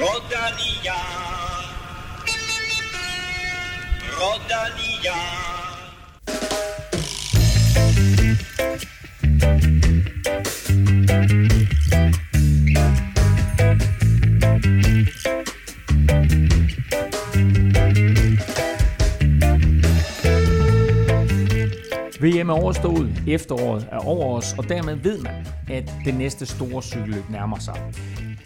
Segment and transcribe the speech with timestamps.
[0.00, 0.94] Rodania.
[4.18, 5.14] Rodania.
[22.20, 26.82] VM er overstået, efteråret er over os, og dermed ved man, at det næste store
[26.82, 27.92] cykelløb nærmer sig.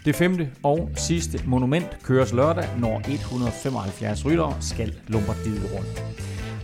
[0.05, 6.03] Det femte og sidste monument køres lørdag, når 175 ryttere skal Lombardiet rundt.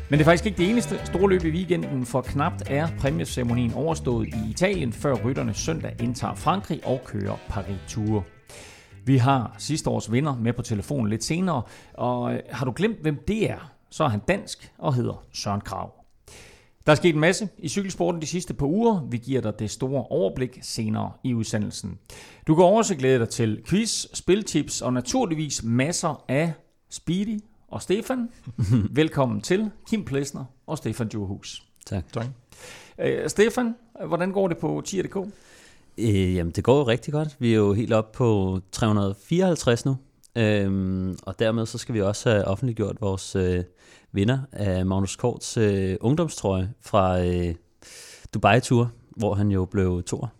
[0.09, 3.73] Men det er faktisk ikke det eneste store løb i weekenden, for knapt er præmieceremonien
[3.73, 8.23] overstået i Italien, før rytterne søndag indtager Frankrig og kører Paris-Tour.
[9.05, 11.61] Vi har sidste års vinder med på telefonen lidt senere,
[11.93, 15.98] og har du glemt, hvem det er, så er han dansk og hedder Søren Krav.
[16.85, 19.07] Der er sket en masse i cykelsporten de sidste par uger.
[19.09, 21.99] Vi giver dig det store overblik senere i udsendelsen.
[22.47, 26.53] Du kan også glæde dig til quiz, spiltips og naturligvis masser af
[26.89, 28.29] Speedy og Stefan.
[28.91, 31.63] Velkommen til Kim Plesner og Stefan Djurhus.
[31.85, 32.13] Tak.
[32.13, 32.25] tak.
[32.99, 33.75] Øh, Stefan,
[34.07, 35.17] hvordan går det på tier.dk?
[35.97, 37.35] Øh, jamen, det går jo rigtig godt.
[37.39, 39.97] Vi er jo helt op på 354 nu.
[40.35, 43.63] Øhm, og dermed så skal vi også have offentliggjort vores øh,
[44.11, 47.55] vinder af Magnus Korts øh, ungdomstrøje fra øh,
[48.33, 50.31] Dubai-tur, hvor han jo blev tor.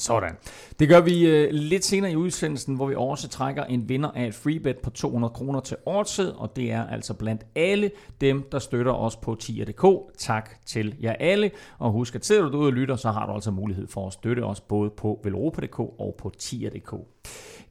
[0.00, 0.36] Sådan.
[0.78, 4.26] Det gør vi øh, lidt senere i udsendelsen, hvor vi også trækker en vinder af
[4.26, 8.58] et freebet på 200 kroner til årtid, og det er altså blandt alle dem, der
[8.58, 9.84] støtter os på tier.dk.
[10.18, 13.32] Tak til jer alle, og husk at sidder du derude og lytter, så har du
[13.32, 16.94] altså mulighed for at støtte os både på velropa.dk og på tier.dk.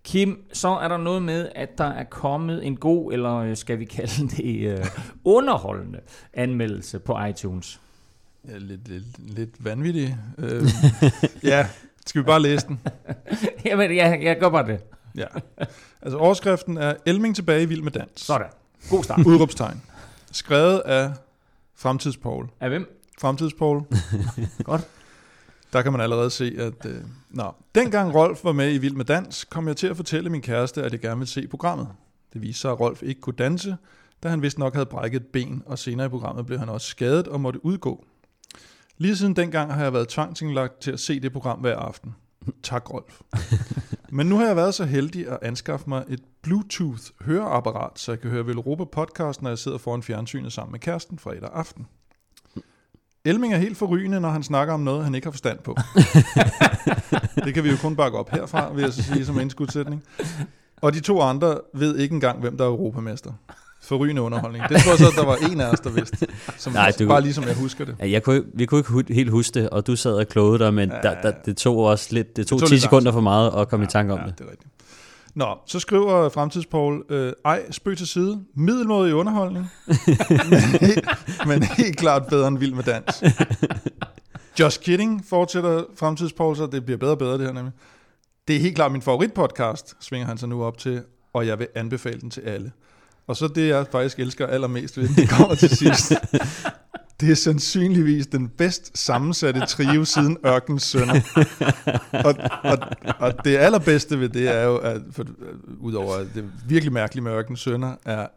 [0.03, 3.79] Kim, så er der noget med, at der er kommet en god, eller øh, skal
[3.79, 4.85] vi kalde det uh,
[5.23, 5.99] underholdende
[6.33, 7.81] anmeldelse på iTunes.
[8.47, 10.17] Ja, lidt, lidt, lidt vanvittig.
[10.37, 10.43] Uh,
[11.43, 11.67] ja,
[12.05, 12.79] skal vi bare læse den?
[13.65, 14.79] Jamen, jeg, jeg gør bare det.
[15.15, 15.25] Ja.
[16.01, 18.21] Altså overskriften er Elming tilbage i Vild med Dans.
[18.21, 18.47] Sådan.
[18.89, 19.25] God start.
[19.25, 19.81] Udråbstegn.
[20.31, 21.11] Skrevet af
[21.75, 22.47] Fremtidspaul.
[22.59, 22.99] Af hvem?
[23.21, 23.83] Fremtidspaul.
[24.63, 24.87] Godt.
[25.73, 26.85] Der kan man allerede se, at...
[26.85, 27.51] Øh, nå.
[27.75, 30.83] Dengang Rolf var med i Vild med Dans, kom jeg til at fortælle min kæreste,
[30.83, 31.87] at jeg gerne ville se programmet.
[32.33, 33.77] Det viste sig, at Rolf ikke kunne danse,
[34.23, 36.87] da han vist nok havde brækket et ben, og senere i programmet blev han også
[36.87, 38.05] skadet og måtte udgå.
[38.97, 42.15] Lige siden dengang har jeg været tvangsindlagt til at se det program hver aften.
[42.63, 43.21] Tak, Rolf.
[44.11, 48.31] Men nu har jeg været så heldig at anskaffe mig et Bluetooth-høreapparat, så jeg kan
[48.31, 51.87] høre Velropa podcast, når jeg sidder foran fjernsynet sammen med kæresten fredag aften.
[53.25, 55.77] Elming er helt forrygende, når han snakker om noget, han ikke har forstand på.
[57.45, 60.03] det kan vi jo kun bakke op herfra, vil jeg så sige som indskudsætning.
[60.81, 63.31] Og de to andre ved ikke engang, hvem der er europamester.
[63.81, 64.63] Forrygende underholdning.
[64.69, 66.27] Det tror jeg så, der var en af os, der vidste.
[66.57, 67.95] Som, Nej, du, bare ligesom jeg husker det.
[67.99, 70.73] Ja, jeg kunne, vi kunne ikke helt huske det, og du sad og klogede dig,
[70.73, 73.21] men ja, der, der, det tog også lidt, det tog, det tog 10 sekunder for
[73.21, 74.39] meget at komme ja, i tanke om ja, det.
[74.39, 74.71] det er rigtigt.
[75.39, 79.71] Nå, så skriver Fremtidspaul, øh, ej, spøg til side, middelmåde i underholdning,
[80.49, 81.07] men, helt,
[81.47, 83.23] men helt klart bedre end vild med dans.
[84.59, 87.73] Just kidding, fortsætter Fremtidspaul, så det bliver bedre og bedre det her nemlig.
[88.47, 91.01] Det er helt klart min favoritpodcast, svinger han sig nu op til,
[91.33, 92.71] og jeg vil anbefale den til alle.
[93.27, 96.13] Og så det, jeg faktisk elsker allermest ved den, det kommer til sidst.
[97.19, 101.21] Det er sandsynligvis den bedst sammensatte trio siden Ørkens Sønner.
[102.25, 102.77] og, og,
[103.19, 105.25] og det allerbedste ved det er jo, at for,
[105.79, 108.27] udover at det virkelig mærkelige med Ørkens Sønner, er,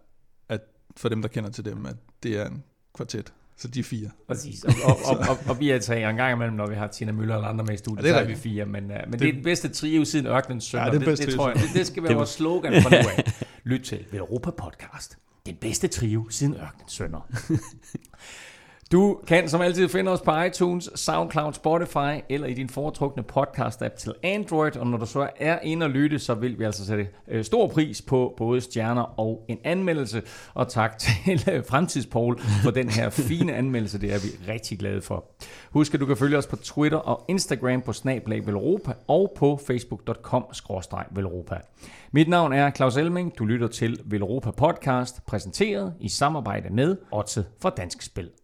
[0.49, 0.61] at
[0.97, 2.63] for dem, der kender til dem, at det er en
[2.95, 3.33] kvartet.
[3.57, 4.11] Så de er fire.
[4.27, 4.65] Præcis.
[4.65, 7.13] Og, og, og, og, og vi er tre en gang imellem, når vi har Tina
[7.13, 8.67] Møller eller andre med i studiet, ja, det er så er vi fire.
[8.67, 10.87] Men, uh, men det, det er den bedste trio siden Ørkenens Sønner.
[10.87, 13.45] Ja, det, det, det, tror jeg, det, det skal være vores slogan fra nu af.
[13.65, 15.19] Lyt til Europa Podcast.
[15.47, 17.31] Den bedste trio siden Ørkenens Sønner.
[18.93, 23.97] Du kan som altid finde os på iTunes, SoundCloud, Spotify eller i din foretrukne podcast-app
[23.97, 24.77] til Android.
[24.77, 27.69] Og når du så er inde og lytte, så vil vi altså sætte øh, stor
[27.69, 30.23] pris på både stjerner og en anmeldelse.
[30.55, 34.01] Og tak til øh, Fremtidspol for den her fine anmeldelse.
[34.01, 35.25] Det er vi rigtig glade for.
[35.71, 39.61] Husk, at du kan følge os på Twitter og Instagram på Snablag Velropa og på
[39.67, 41.59] facebook.com-velropa.
[42.13, 43.39] Mit navn er Claus Elming.
[43.39, 48.42] Du lytter til Velropa Podcast, præsenteret i samarbejde med Otte fra Dansk Spil.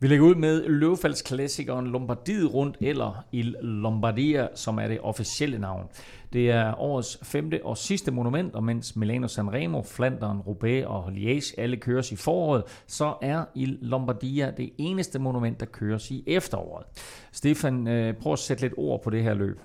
[0.00, 5.86] Vi lægger ud med løvfaldsklassikeren Lombardiet rundt, eller Il Lombardia, som er det officielle navn.
[6.32, 11.54] Det er årets femte og sidste monument, og mens Milano Sanremo, Flandern, Roubaix og Liège
[11.58, 16.86] alle køres i foråret, så er Il Lombardia det eneste monument, der køres i efteråret.
[17.32, 19.60] Stefan, øh, prøv at sætte lidt ord på det her løb.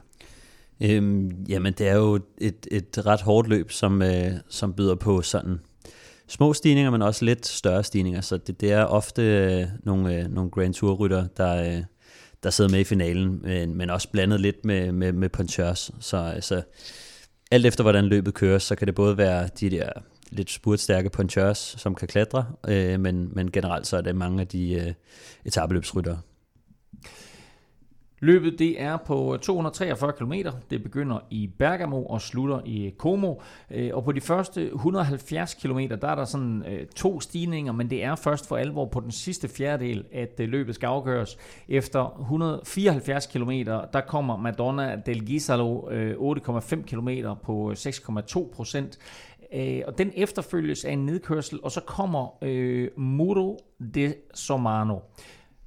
[0.83, 5.21] Øhm, jamen, det er jo et, et ret hårdt løb, som, øh, som byder på
[5.21, 5.59] sådan
[6.27, 8.21] små stigninger, men også lidt større stigninger.
[8.21, 11.83] Så det, det er ofte øh, nogle, øh, nogle Grand Tour-rytter, der, øh,
[12.43, 15.91] der sidder med i finalen, men, men også blandet lidt med, med, med punchers.
[15.99, 16.61] Så altså,
[17.51, 19.89] alt efter hvordan løbet køres, så kan det både være de der
[20.29, 24.47] lidt spurtstærke punchers, som kan klatre, øh, men, men generelt så er det mange af
[24.47, 24.93] de øh,
[25.45, 26.19] etabeløbsryttere.
[28.23, 30.33] Løbet det er på øh, 243 km.
[30.69, 33.35] Det begynder i Bergamo og slutter i Como.
[33.71, 37.89] Øh, og på de første 170 km, der er der sådan øh, to stigninger, men
[37.89, 41.37] det er først for alvor på den sidste fjerdedel, at løbet skal afgøres.
[41.69, 43.51] Efter 174 km,
[43.93, 47.09] der kommer Madonna del Gisalo 8,5 km
[47.43, 48.97] på 6,2 procent.
[49.87, 53.59] og den efterfølges af en nedkørsel, og så kommer øh, Muro
[53.95, 54.99] de Somano.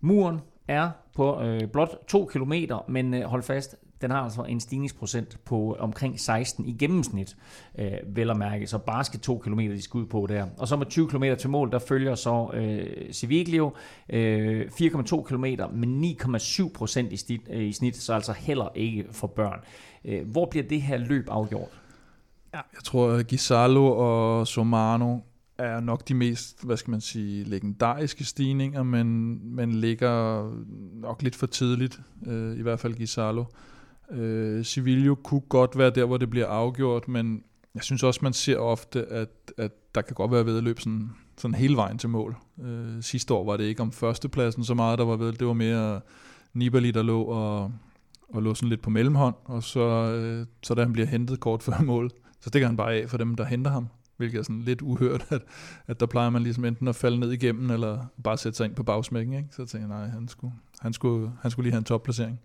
[0.00, 2.52] Muren er på øh, blot 2 km,
[2.88, 7.36] men øh, hold fast, den har altså en stigningsprocent på øh, omkring 16 i gennemsnit,
[7.78, 8.66] øh, vel at mærke.
[8.66, 10.46] Så bare skal 2 km, de skal ud på der.
[10.58, 13.72] Og så med 20 km til mål, der følger så øh, Civiglio
[14.08, 19.06] øh, 4,2 km med 9,7 procent i, snit, øh, i snit, så altså heller ikke
[19.10, 19.60] for børn.
[20.04, 21.80] Øh, hvor bliver det her løb afgjort?
[22.54, 25.18] Ja, jeg tror, at Gisalo og Somano
[25.58, 30.50] er nok de mest, hvad skal man sige, legendariske stigninger, men, men ligger
[31.00, 33.44] nok lidt for tidligt, øh, i hvert fald Gisalo.
[34.10, 37.42] Øh, Civilio kunne godt være der, hvor det bliver afgjort, men
[37.74, 41.54] jeg synes også, man ser ofte, at, at der kan godt være vedløb sådan, sådan
[41.54, 42.36] hele vejen til mål.
[42.62, 45.52] Øh, sidste år var det ikke om førstepladsen så meget, der var ved, det var
[45.52, 46.00] mere
[46.54, 47.72] Nibali, der lå og,
[48.28, 49.80] og lå sådan lidt på mellemhånd, og så,
[50.12, 52.10] øh, så da han bliver hentet kort før mål,
[52.40, 55.26] så stikker han bare af for dem, der henter ham hvilket er sådan lidt uhørt,
[55.30, 55.42] at,
[55.86, 58.74] at der plejer man ligesom enten at falde ned igennem, eller bare sætte sig ind
[58.74, 59.34] på bagsmækken.
[59.34, 59.48] Ikke?
[59.50, 62.40] Så jeg tænkte nej, han skulle, han, skulle, han skulle lige have en topplacering.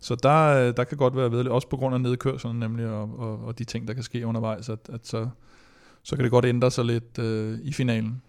[0.00, 3.44] Så der, der kan godt være ved, også på grund af nedkørselen nemlig, og, og,
[3.44, 5.28] og de ting, der kan ske undervejs, at, at så,
[6.02, 8.22] så kan det godt ændre sig lidt øh, i finalen.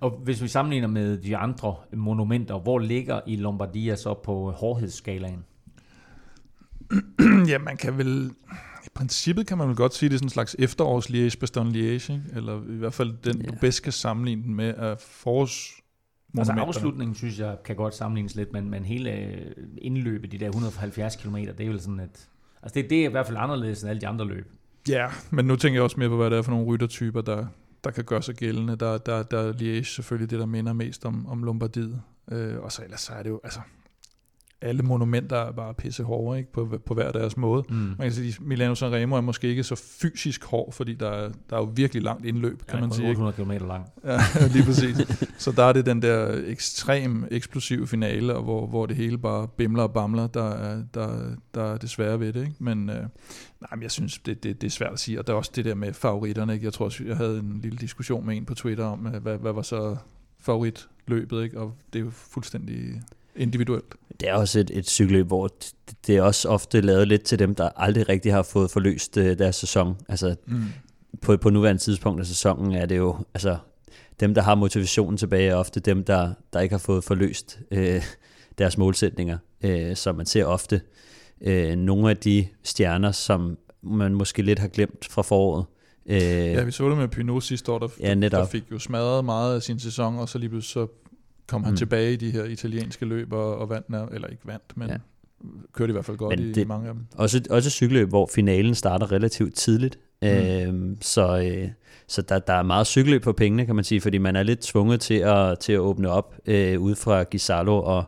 [0.00, 5.44] Og hvis vi sammenligner med de andre monumenter, hvor ligger i Lombardia så på hårdhedsskalaen?
[7.50, 8.30] ja, man kan vel
[8.94, 12.12] princippet kan man vel godt sige, det er sådan en slags efterårs liège bastogne liège,
[12.12, 12.22] ikke?
[12.34, 13.50] eller i hvert fald den, ja.
[13.50, 15.82] du bedst kan sammenligne den med af forårs
[16.38, 20.48] Altså afslutningen synes jeg kan godt sammenlignes lidt, men, men hele øh, indløbet, de der
[20.48, 22.28] 170 km, det er jo sådan et...
[22.62, 24.52] Altså det, det er i hvert fald anderledes end alle de andre løb.
[24.88, 27.46] Ja, men nu tænker jeg også mere på, hvad det er for nogle ryttertyper, der,
[27.84, 28.76] der kan gøre sig gældende.
[28.76, 32.02] Der, der, der er Liège selvfølgelig det, der minder mest om, om Lombardiet.
[32.32, 33.60] Øh, og så ellers så er det jo, altså,
[34.62, 36.52] alle monumenter er bare pisse hårde, ikke?
[36.52, 37.64] På, på hver deres måde.
[37.68, 37.74] Mm.
[37.74, 41.30] Man kan sige, at Milano Sanremo er måske ikke så fysisk hård, fordi der er,
[41.50, 43.08] der er jo virkelig langt indløb, kan ja, man sige.
[43.08, 43.86] 800 km lang.
[44.04, 44.20] Ja,
[44.52, 44.96] lige præcis.
[45.38, 49.82] så der er det den der ekstrem eksplosive finale, hvor, hvor det hele bare bimler
[49.82, 52.40] og bamler, der er, der, der er det svære ved det.
[52.40, 52.54] Ikke?
[52.58, 52.96] Men, øh,
[53.60, 55.18] nej, men jeg synes, det, det, det er svært at sige.
[55.18, 56.54] Og der er også det der med favoritterne.
[56.54, 56.64] Ikke?
[56.64, 59.52] Jeg tror også, jeg havde en lille diskussion med en på Twitter om, hvad, hvad
[59.52, 59.96] var så
[60.40, 61.60] favoritløbet, ikke?
[61.60, 63.02] og det er jo fuldstændig
[63.36, 63.94] individuelt.
[64.20, 65.50] Det er også et, et cykelløb, hvor
[66.06, 69.38] det er også ofte lavet lidt til dem, der aldrig rigtig har fået forløst øh,
[69.38, 69.96] deres sæson.
[70.08, 70.62] Altså, mm.
[71.20, 73.56] på, på nuværende tidspunkt af sæsonen er det jo, altså,
[74.20, 78.02] dem, der har motivationen tilbage, er ofte dem, der, der ikke har fået forløst øh,
[78.58, 79.38] deres målsætninger.
[79.64, 80.80] Øh, så man ser ofte
[81.40, 85.64] øh, nogle af de stjerner, som man måske lidt har glemt fra foråret.
[86.06, 89.24] Øh, ja, vi så det med Pinot sidste år, der, ja, der fik jo smadret
[89.24, 90.86] meget af sin sæson, og så lige pludselig så
[91.52, 91.76] kom han mm.
[91.76, 94.96] tilbage i de her italienske løb og, og vandt, eller ikke vandt, men ja.
[95.72, 97.06] kørte i hvert fald godt men i det, mange af dem.
[97.16, 100.28] Også, også cykelløb, hvor finalen starter relativt tidligt, mm.
[100.28, 101.68] øhm, så, øh,
[102.06, 104.60] så der, der er meget cykelløb på pengene, kan man sige, fordi man er lidt
[104.60, 108.04] tvunget til at, til at åbne op øh, ud fra Gisalo og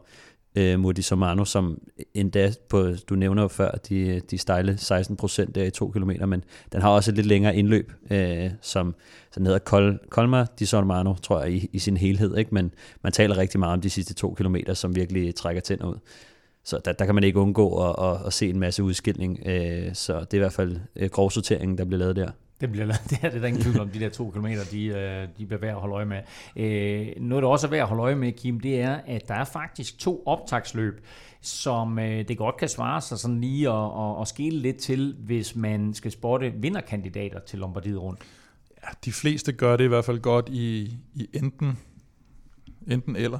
[0.54, 1.78] øh, Modi Somano, som
[2.14, 6.26] endda på, du nævner jo før, de, de stejle 16 procent der i to kilometer,
[6.26, 8.94] men den har også et lidt længere indløb, øh, som
[9.34, 12.54] den hedder Col, Colmar di Somano, tror jeg, i, i sin helhed, ikke?
[12.54, 15.96] men man taler rigtig meget om de sidste to kilometer, som virkelig trækker tænder ud.
[16.64, 19.46] Så der, der kan man ikke undgå at, at, at se en masse udskilling.
[19.46, 22.30] øh, så det er i hvert fald øh, grovsorteringen, der bliver lavet der.
[22.64, 25.28] Det bliver det er, det der ingen tvivl om, de der to kilometer, de, øh,
[25.38, 26.20] de bliver værd at holde øje med.
[26.56, 29.34] Øh, noget, der også er værd at holde øje med, Kim, det er, at der
[29.34, 31.06] er faktisk to optagsløb,
[31.40, 35.16] som øh, det godt kan svare sig sådan lige at, at, at skille lidt til,
[35.18, 38.20] hvis man skal spotte vinderkandidater til Lombardiet rundt.
[38.82, 41.78] Ja, de fleste gør det i hvert fald godt i, i enten,
[42.86, 43.38] enten eller,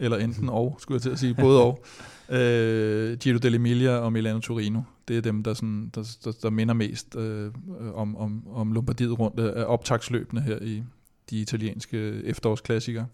[0.00, 1.82] eller enten og, skulle jeg til at sige, både og.
[2.32, 4.80] Øh, Giro dell'Emilia og Milano Torino
[5.10, 7.52] det er dem, der, sådan, der, der, der minder mest øh,
[7.94, 10.82] om, om, om Lombardiet rundt af optagsløbende her i
[11.30, 13.06] de italienske efterårsklassikere.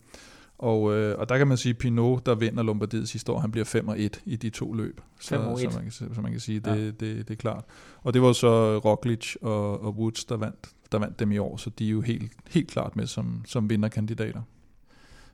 [0.59, 3.65] Og, øh, og der kan man sige, Pinot, der vinder Lombardiet sidste år, han bliver
[3.65, 5.01] 5 og 1 i de to løb.
[5.21, 6.77] Så, så, man, kan, så man kan sige, det, ja.
[6.77, 7.65] det, det, det er klart.
[8.03, 11.57] Og det var så Roglic og, og Woods, der vandt, der vandt dem i år,
[11.57, 14.43] så de er jo helt, helt klart med som, som vinderkandidater.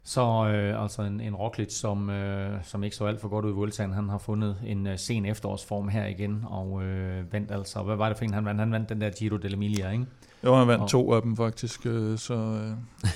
[0.04, 3.50] Så øh, altså en, en Roglic, som, øh, som ikke så alt for godt ud
[3.50, 7.82] i Vueltaen, han har fundet en øh, sen efterårsform her igen, og øh, vandt altså,
[7.82, 8.60] hvad var det for en, han vandt?
[8.60, 10.06] Han vandt den der Giro dell'Emilia, ikke?
[10.44, 12.70] Jo, han vandt to af dem faktisk, øh, så, øh,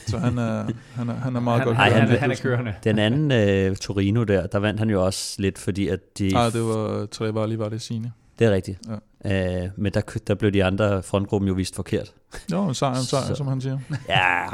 [0.06, 2.74] så han, er, han, er, han er meget han, godt han, han, han er kørende.
[2.84, 6.28] Den anden uh, Torino der, der vandt han jo også lidt, fordi at de...
[6.28, 8.12] Nej, det var Trevalli, var det sine.
[8.38, 8.78] Det er rigtigt.
[8.88, 8.96] Ja.
[9.24, 12.14] Uh, men der, der blev de andre frontgruppen jo vist forkert.
[12.52, 13.78] Jo, en sejr, en sejr, som han siger.
[14.08, 14.46] Ja,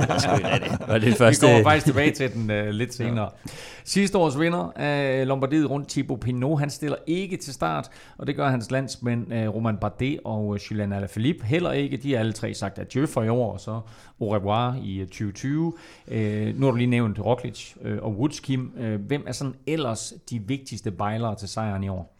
[0.00, 0.94] det er sgu.
[0.94, 1.46] Det det første...
[1.46, 3.24] Vi kommer faktisk tilbage til den uh, lidt senere.
[3.46, 3.50] Ja.
[3.84, 8.36] Sidste års vinder af Lombardiet rundt, Thibaut Pinot, han stiller ikke til start, og det
[8.36, 11.96] gør hans landsmænd uh, Roman Bardet og uh, Julian Alaphilippe heller ikke.
[11.96, 13.80] De har alle tre sagt adieu for i år, og så
[14.20, 15.66] au revoir i uh, 2020.
[15.66, 16.14] Uh,
[16.60, 18.72] nu har du lige nævnt Roglic uh, og Woods, Kim.
[18.80, 22.19] Uh, hvem er sådan ellers de vigtigste bejlere til sejren i år?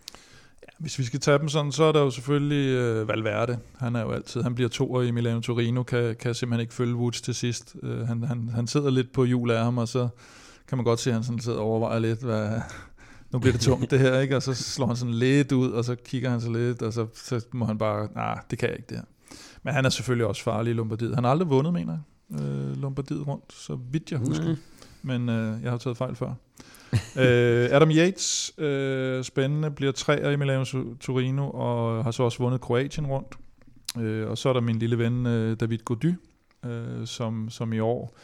[0.80, 3.58] Hvis vi skal tage dem sådan, så er der jo selvfølgelig øh, Valverde.
[3.78, 6.94] Han er jo altid, han bliver toer i Milano Torino, kan, kan simpelthen ikke følge
[6.94, 7.76] Woods til sidst.
[7.82, 10.08] Øh, han, han, han sidder lidt på hjul af ham, og så
[10.68, 12.60] kan man godt se, at han sådan sidder og overvejer lidt, hvad,
[13.32, 14.36] nu bliver det tungt det her, ikke?
[14.36, 17.06] Og så slår han sådan lidt ud, og så kigger han så lidt, og så,
[17.14, 19.04] så må han bare, nej, det kan jeg ikke det her.
[19.62, 21.14] Men han er selvfølgelig også farlig i Lombardiet.
[21.14, 21.98] Han har aldrig vundet, mener
[22.30, 24.48] jeg, øh, Lombardiet rundt, så vidt jeg husker.
[24.48, 24.56] Mm.
[25.02, 26.34] Men øh, jeg har taget fejl før.
[27.22, 30.64] øh, Adam Yates, øh, spændende, bliver træer i Milano
[31.00, 33.34] Torino, og har så også vundet Kroatien rundt.
[33.98, 36.14] Øh, og så er der min lille ven øh, David Gody,
[36.64, 38.14] øh, som, som i år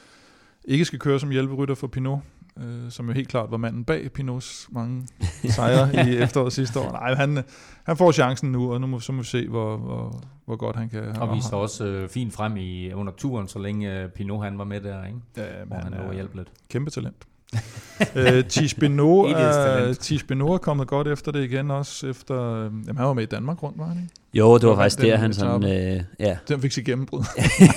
[0.66, 2.18] ikke skal køre som hjælperytter for Pinot,
[2.58, 5.08] øh, som jo helt klart var manden bag Pinots mange
[5.44, 6.92] sejre i efteråret sidste år.
[6.92, 7.44] Nej, han,
[7.84, 10.76] han får chancen nu, og nu må, så må vi se, hvor, hvor, hvor godt
[10.76, 11.16] han kan.
[11.16, 14.64] Og viste også øh, fint frem i under turen, så længe øh, Pinot han var
[14.64, 15.18] med der, ikke?
[15.36, 16.48] Ja, men hvor han han lå og lidt.
[16.68, 17.26] kæmpe talent.
[18.16, 19.92] øh, Tish Benoit er.
[19.92, 23.22] Tish Benoit er kommet godt efter det igen også, efter, øh, jamen han var med
[23.22, 24.14] i Danmark rundt, var han ikke?
[24.34, 25.64] Jo, det var faktisk der, han sådan...
[25.64, 27.20] Øh, ja, Den fik sit gennembrud.
[27.36, 27.68] det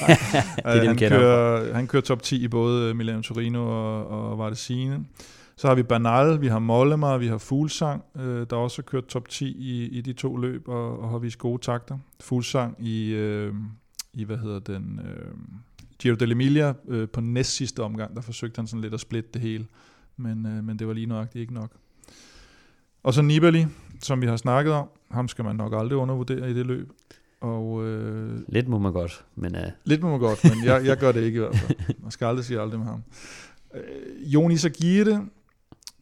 [0.66, 5.06] er det, han, kører, han kører top 10 i både Milano Torino og, og Vardesine.
[5.58, 9.06] Så har vi Bernal, vi har Mollema, vi har Fuglsang, øh, der også har kørt
[9.06, 11.98] top 10 i, i de to løb og, og har vist gode takter.
[12.20, 13.54] Fuglsang i, øh,
[14.14, 15.32] i hvad hedder den, øh,
[16.00, 19.42] Giro dell'Emilia øh, på næst sidste omgang, der forsøgte han sådan lidt at splitte det
[19.42, 19.66] hele,
[20.18, 21.72] men, øh, men det var lige nøjagtigt ikke nok.
[23.04, 23.66] Og så Nibali,
[24.02, 26.92] som vi har snakket om, ham skal man nok aldrig undervurdere i det løb.
[27.42, 30.98] Og øh, Lidt må man godt, men uh, Lidt må man godt, men jeg, jeg
[30.98, 31.78] gør det ikke i hvert fald.
[32.04, 33.04] Man skal aldrig sige aldrig med ham.
[33.76, 35.26] Øh, Jonis Agirre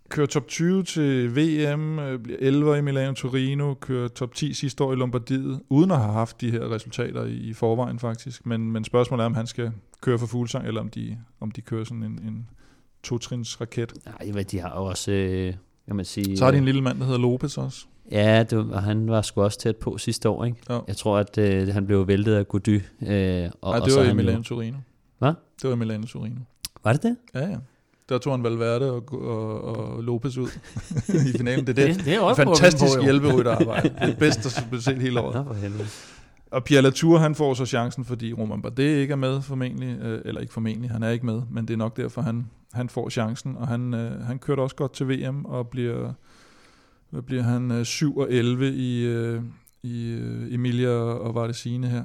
[0.10, 4.84] kører top 20 til VM, øh, bliver 11 i Milano Torino, kører top 10 sidste
[4.84, 8.46] år i Lombardiet, uden at have haft de her resultater i, forvejen faktisk.
[8.46, 9.72] Men, men spørgsmålet er, om han skal
[10.02, 12.50] køre for Fuglsang, eller om de, om de kører sådan en, en
[13.04, 13.94] totrins raket.
[14.34, 15.12] nej, de har også...
[15.12, 15.54] Øh,
[15.88, 17.86] kan man sige, Så har de en lille mand, der hedder Lopez også.
[18.12, 20.58] Ja, det var, og han var sgu også tæt på sidste år, ikke?
[20.70, 20.80] Ja.
[20.88, 22.76] Jeg tror, at øh, han blev væltet af Gody.
[22.76, 24.78] Øh, og, Nej, og det så var i Milano Torino.
[25.20, 25.34] Hvad?
[25.62, 26.36] Det var i Milano Torino.
[26.84, 27.18] var det det?
[27.34, 27.58] Ja, ja.
[28.10, 30.48] Der tog han Valverde og, og, og Lopez ud
[31.34, 31.68] i finalen.
[31.68, 31.96] Det er det.
[31.96, 33.90] Det, det er også Fantastisk hjælperytterarbejde.
[33.90, 35.36] Det er det bedste, der er set hele året.
[35.36, 35.88] Nå, for helvede.
[36.52, 40.22] Og Pierre Latour, han får så chancen, fordi Roman Bardet ikke er med formentlig, øh,
[40.26, 43.10] eller ikke formentlig, han er ikke med, men det er nok derfor, han, han får
[43.10, 46.14] chancen, og han, øh, han kørte også godt til VM, og bliver,
[47.10, 49.42] hvad bliver han, øh, 7 og 11 i, øh,
[49.84, 52.04] i øh, Emilia og Vardesine her.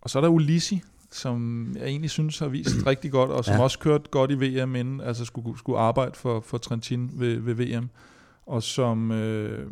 [0.00, 0.82] Og så er der Ulissi,
[1.14, 3.62] som jeg egentlig synes har vist rigtig godt, og som Ja.
[3.62, 7.54] også kørt godt i VM inden, altså skulle, skulle arbejde for, for Trentin ved, ved
[7.54, 7.88] VM,
[8.46, 9.70] og som, øh,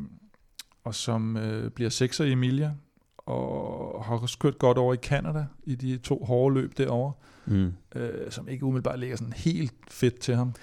[0.84, 2.72] og som øh, bliver sekser i Emilia,
[3.26, 7.12] og har også kørt godt over i Canada i de to hårde løb derovre,
[7.46, 7.72] Mm.
[7.94, 10.54] øh, som ikke umiddelbart ligger sådan helt fedt til ham.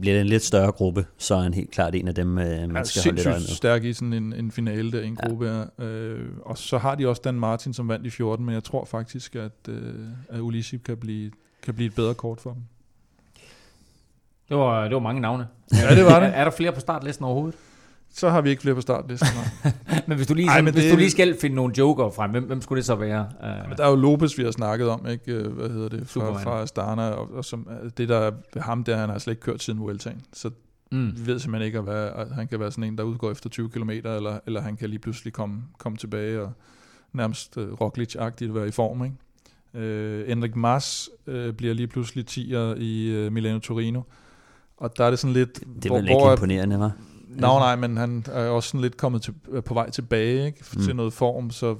[0.00, 2.46] Bliver det en lidt større gruppe, så er han helt klart en af dem, øh,
[2.46, 3.46] man er skal holde lidt øje med.
[3.46, 5.28] stærk i sådan en, en finale der, en Ja.
[5.28, 5.66] gruppe er.
[5.78, 8.84] Øh, og så har de også Dan Martin, som vandt i 14, men jeg tror
[8.84, 9.94] faktisk, at, øh,
[10.28, 11.30] at Ulissi kan blive,
[11.62, 12.62] kan blive et bedre kort for dem.
[14.48, 15.46] Det var, det var mange navne.
[15.72, 16.28] Ja, det var det.
[16.28, 17.58] Er, er der flere på startlisten overhovedet?
[18.16, 19.28] Så har vi ikke flere på startlisten.
[20.08, 22.30] Men hvis du lige, Ej, men hvis det- du lige skal finde nogle joker frem,
[22.30, 23.28] hvem, hvem skulle det så være?
[23.40, 25.32] Uh, Men der er jo Lopez, vi har snakket om, ikke?
[25.32, 26.00] Øh, Hvad hedder det?
[26.00, 26.42] Fra, Superman.
[26.42, 29.40] fra Astana, og, og som, det der er ved ham, der han har slet ikke
[29.42, 30.22] kørt siden Vueltaen.
[30.32, 30.50] Så
[30.92, 31.12] mm.
[31.16, 33.70] vi ved simpelthen ikke, hvad, at han kan være sådan en, der udgår efter 20
[33.70, 36.52] km, eller, eller han kan lige pludselig komme, komme tilbage og
[37.12, 39.04] nærmest uh, Roglic-agtigt være i form.
[39.04, 39.16] Ikke?
[40.24, 44.00] Uh, Enrik Mas uh, bliver lige pludselig 10'er i uh, Milano Torino.
[44.76, 45.60] Og der er det sådan lidt...
[45.82, 46.90] Det er vel ikke imponerende, hva'?
[47.36, 50.64] Nå, nej, men han er også sådan lidt kommet til, er på vej tilbage ikke?
[50.76, 50.82] Mm.
[50.82, 51.76] til noget form, så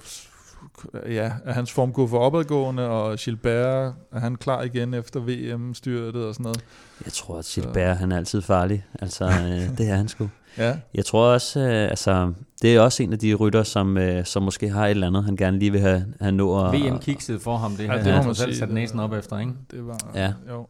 [1.06, 6.24] ja, er hans form gået for opadgående, og Gilbert, er han klar igen efter VM-styrtet
[6.26, 6.64] og sådan noget?
[7.04, 8.84] Jeg tror, at Gilbert, han er altid farlig.
[9.00, 10.28] Altså, øh, det er han sgu.
[10.58, 12.32] Ja, Jeg tror også, øh, altså,
[12.62, 15.24] det er også en af de rytter, som, øh, som måske har et eller andet,
[15.24, 16.72] han gerne lige vil have, have nå at...
[16.72, 17.98] VM kiksede for ham, det Ja, her.
[17.98, 19.52] det Ja, må han man selv sat næsen op efter, ikke?
[19.70, 19.98] det var...
[20.14, 20.32] Ja.
[20.50, 20.66] Jo.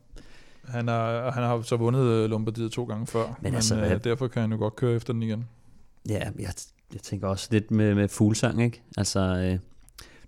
[0.69, 4.05] Han, er, han har så vundet øh, Lombardiet to gange før, men, men altså, øh,
[4.05, 5.49] derfor kan han jo godt køre efter den igen.
[6.09, 6.53] Ja, jeg,
[6.93, 8.83] jeg tænker også lidt med, med fuglsang, ikke?
[8.97, 9.59] Altså, øh,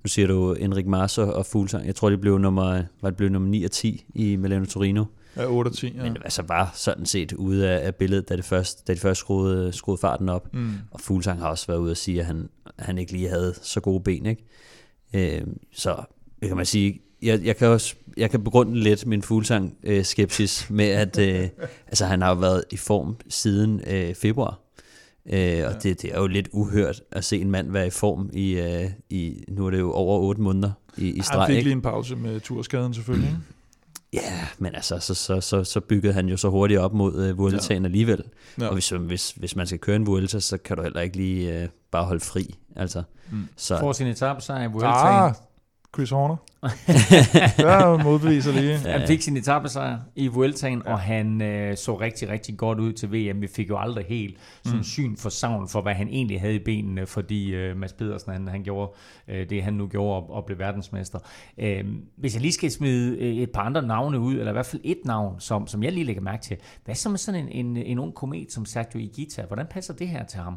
[0.07, 1.87] nu siger du Enrik Mars og, fuglsang.
[1.87, 5.05] Jeg tror, det blev nummer, var det blev nummer 9 og 10 i Milano Torino.
[5.37, 6.03] Ja, 8 og 10, ja.
[6.03, 9.21] Men altså var sådan set ude af, af billedet, da, det først, da de først
[9.21, 10.55] skruede, skruede farten op.
[10.55, 10.73] Mm.
[10.91, 13.81] Og Fuglsang har også været ude og sige, at han, han ikke lige havde så
[13.81, 14.27] gode ben.
[14.27, 14.45] Ikke?
[15.15, 16.05] Øh, så
[16.43, 20.67] kan man sige, jeg, jeg, kan også, jeg kan begrunde lidt min Fuglsang øh, skepsis
[20.71, 21.49] med, at øh,
[21.89, 24.59] altså, han har jo været i form siden øh, februar.
[25.33, 25.69] Øh, og Ja.
[25.83, 28.91] det, det er jo lidt uhørt at se en mand være i form i, øh,
[29.11, 31.47] i nu er det jo over otte måneder i, i Han streg.
[31.47, 31.65] fik ikke?
[31.65, 33.29] lige en pause med turskaden selvfølgelig.
[33.29, 33.41] ikke?
[34.13, 37.39] Ja, men altså, så, så, så, så byggede han jo så hurtigt op mod øh,
[37.39, 37.87] Vueltaen ja.
[37.87, 38.23] alligevel.
[38.61, 38.67] Ja.
[38.67, 41.63] Og hvis, hvis, hvis man skal køre en Vuelta, så kan du heller ikke lige
[41.63, 42.55] øh, bare holde fri.
[42.77, 43.03] Altså.
[43.31, 43.49] Mm.
[43.57, 44.95] Så, Får sin etappesejr i Vueltaen.
[44.95, 45.35] Ah,
[45.97, 46.37] Chris Horner.
[47.59, 48.81] ja, modbeviser lige.
[48.85, 48.99] Ja.
[48.99, 50.93] Han fik sin etappesejr i Vueltaen, ja.
[50.93, 53.41] og han øh, så rigtig, rigtig godt ud til VM.
[53.41, 54.83] Vi fik jo aldrig helt sådan Mm.
[54.85, 58.49] syn for savn for, hvad han egentlig havde i benene, fordi øh, Mads Pedersen, han,
[58.49, 58.93] han gjorde
[59.29, 61.19] øh, det, han nu gjorde, og, og blev verdensmester.
[61.59, 61.85] Øh,
[62.17, 64.83] hvis jeg lige skal smide øh, et par andre navne ud, eller i hvert fald
[64.85, 66.57] et navn, som, som jeg lige lægger mærke til.
[66.85, 69.43] Hvad så med sådan en, en, en ung komet som Sergio Igita?
[69.47, 70.57] Hvordan passer det her til ham?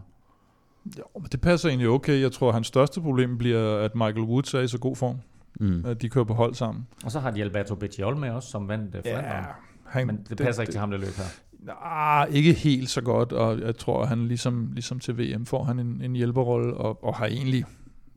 [0.98, 2.22] Jo, men det passer egentlig okay.
[2.22, 5.16] Jeg tror, at hans største problem bliver, at Michael Woods er i så god form,
[5.60, 5.86] mm.
[5.86, 6.88] at de kører på hold sammen.
[7.06, 9.46] Og så har de Alberto Becciol med også, som vandt øh, Flandern.
[9.86, 11.24] han, Men det passer ikke til ham, der løb her.
[11.60, 15.64] Nej, ikke helt så godt, og jeg tror, at han ligesom, ligesom til VM får
[15.64, 17.66] han en, en hjælperrolle, og, og har egentlig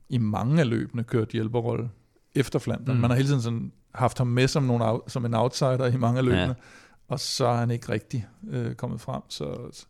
[0.08, 1.90] i mange af løbene kørt hjælperrolle
[2.34, 2.94] efter Flandern.
[2.94, 3.00] Mm.
[3.00, 6.18] Man har hele tiden sådan haft ham med som, nogle, som en outsider i mange
[6.18, 6.46] af løbene, Ja.
[6.48, 6.54] ja.
[7.08, 9.86] og så er han ikke rigtig øh, kommet frem, så, så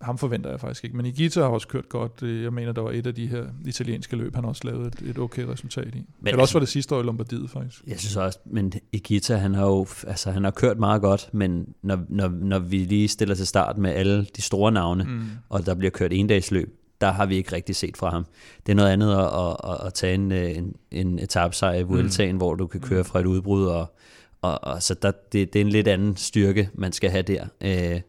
[0.00, 0.96] ham forventer jeg faktisk ikke.
[0.96, 2.22] Men Igita har også kørt godt.
[2.22, 5.08] Øh, Jeg mener, der var et af de her italienske løb, han også lavede et,
[5.10, 5.90] et okay resultat i.
[5.98, 7.82] Men Eller altså- også var det sidste år i Lombardiet, faktisk.
[7.86, 11.74] Jeg synes også, men Igita, han har jo altså, han har kørt meget godt, men
[11.82, 15.22] når, når, når vi lige stiller til start med alle de store navne, Mm.
[15.48, 18.26] og der bliver kørt endagsløb, der har vi ikke rigtig set fra ham.
[18.66, 21.82] Det er noget andet at, at, at, at tage en, øh, en, en etapsejr i
[21.82, 22.36] Vueltaen, mm.
[22.38, 23.94] hvor du kan køre fra et udbrud, og,
[24.42, 27.46] og, og så der, det, det er en lidt anden styrke, man skal have der,
[27.60, 28.00] øh,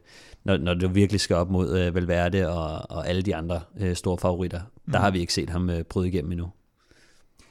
[0.46, 3.94] når, når du virkelig skal op mod øh, Valverde og, og alle de andre øh,
[3.96, 4.58] store favoritter.
[4.60, 5.02] Der Mm.
[5.02, 6.50] har vi ikke set ham øh, bryde igennem endnu.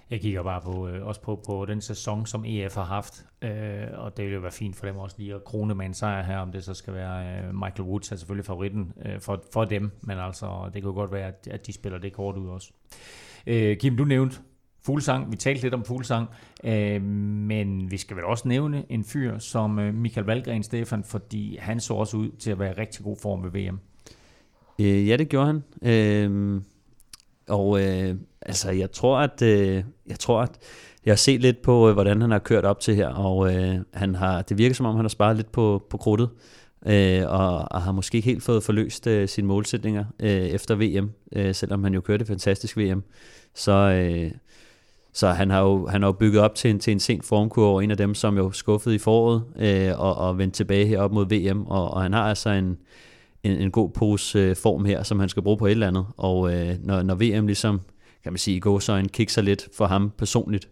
[0.10, 3.52] Jeg kigger bare på, øh, også på, på den sæson, som EF har haft, øh,
[3.94, 6.24] og det vil jo være fint for dem også lige at krone med en sejr
[6.24, 9.66] her, om det så skal være øh, Michael Woods er selvfølgelig favoritten øh, for, for
[9.66, 12.50] dem, men altså det kan jo godt være, at, at de spiller det kort ud
[12.50, 12.72] også.
[13.48, 14.38] Øh, Kim, du nævnte
[14.86, 16.28] fuglsang, vi talte lidt om fuglsang,
[16.64, 21.58] øh, men vi skal vel også nævne en fyr som øh, Michael Valgren Stefan, fordi
[21.60, 23.80] han så også ud til at være i rigtig god form ved VM.
[24.82, 25.64] Øh, ja, det gjorde han.
[25.82, 26.62] Øh,
[27.50, 30.58] og øh, altså, jeg tror, at øh, jeg tror, at
[31.06, 33.76] jeg har set lidt på, øh, hvordan han har kørt op til her, og øh,
[33.94, 36.30] han har, det virker som om, han har sparet lidt på, på krudtet,
[36.86, 41.12] øh, og, og har måske ikke helt fået forløst øh, sine målsætninger øh, efter VM,
[41.36, 43.04] øh, selvom han jo kørte et fantastisk VM.
[43.56, 44.32] Så, øh,
[45.16, 47.76] så han har jo, han har jo bygget op til en, til en sen formkurve,
[47.76, 51.12] og en af dem, som jo skuffede i foråret, øh, og, og vendte tilbage herop
[51.12, 52.78] mod VM, og, og han har altså en,
[53.44, 56.06] en, en god pose øh, form her, som han skal bruge på et eller andet.
[56.18, 57.82] Og øh, når, når VM ligesom,
[58.24, 60.70] kan man sige, går så en kikser lidt for ham personligt,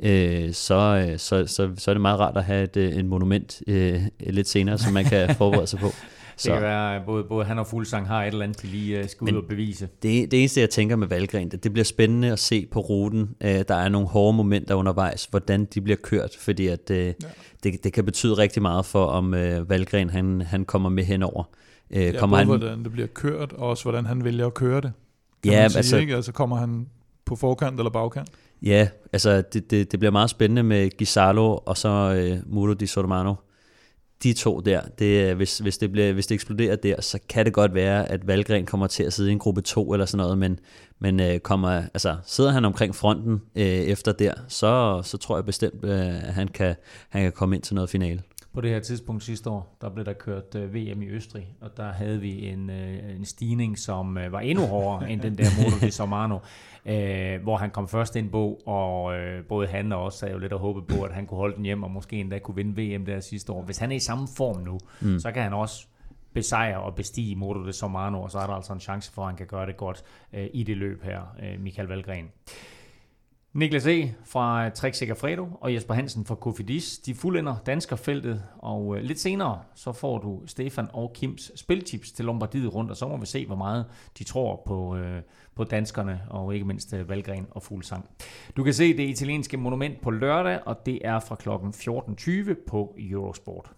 [0.00, 3.08] øh, så, øh, så, så, så er det meget rart at have et, øh, en
[3.08, 5.88] monument øh, lidt senere, som man kan forberede sig på.
[6.42, 8.66] Det kan Så være, at både, både han og Fuglsang har et eller andet, de
[8.66, 9.88] lige øh, skal ud og bevise.
[10.02, 13.30] det, det eneste, jeg tænker med Valgren, det, det bliver spændende at se på ruten.
[13.40, 17.14] Øh, der er nogle hårde momenter undervejs, hvordan de bliver kørt, fordi at, øh,
[17.62, 21.44] det, det kan betyde rigtig meget for, om øh, Valgren han, han kommer med henover.
[21.90, 24.54] Øh, Ja, kommer både han, hvordan det bliver kørt, og også hvordan han vælger at
[24.54, 24.92] køre det.
[25.42, 26.14] Kan Ja, man sige, altså- ikke?
[26.16, 26.86] altså kommer han
[27.24, 28.28] på forkant eller bagkant?
[28.62, 32.86] Ja, altså det, det, det bliver meget spændende med Gisalo og så øh, Muro di
[32.86, 33.34] Sormano.
[34.22, 37.44] De to der, det, øh, hvis, hvis, det bliver, hvis det eksploderer der, så kan
[37.44, 40.22] det godt være, at Valgren kommer til at sidde i en gruppe 2 eller sådan
[40.22, 40.58] noget, men,
[40.98, 45.44] men øh, kommer, altså, sidder han omkring fronten øh, efter der, så, så tror jeg
[45.44, 46.74] bestemt, øh, at han kan,
[47.08, 48.22] han kan komme ind til noget finale.
[48.58, 51.76] På det her tidspunkt sidste år, der blev der kørt øh, VM i Østrig, og
[51.76, 55.44] der havde vi en, øh, en stigning, som øh, var endnu hårdere end den der
[55.62, 56.38] Moto di Sormano,
[56.92, 60.40] øh, hvor han kom først ind på, og øh, både han og også havde jo
[60.40, 62.96] lidt at håbe på, at han kunne holde den hjem, og måske endda kunne vinde
[62.96, 63.62] VM der sidste år.
[63.62, 65.18] Hvis han er i samme form nu, mm.
[65.18, 65.86] så kan han også
[66.34, 69.28] besejre og bestige Moto de Sormano, og så er der altså en chance for, at
[69.28, 72.30] han kan gøre det godt øh, i det løb her, øh, Michael Valgren.
[73.52, 74.14] Niklas E.
[74.24, 79.60] fra Trek Segafredo og Jesper Hansen fra Kofidis, de fuldender danskerfeltet, og øh, lidt senere
[79.74, 83.46] så får du Stefan og Kims spiltips til Lombardiet rundt, og så må vi se,
[83.46, 83.86] hvor meget
[84.18, 85.22] de tror på, øh,
[85.54, 88.08] på danskerne, og ikke mindst øh, Valgren og Fuglsang.
[88.56, 91.48] Du kan se det italienske monument på lørdag, og det er fra kl.
[91.48, 93.72] 14.20 på Eurosport.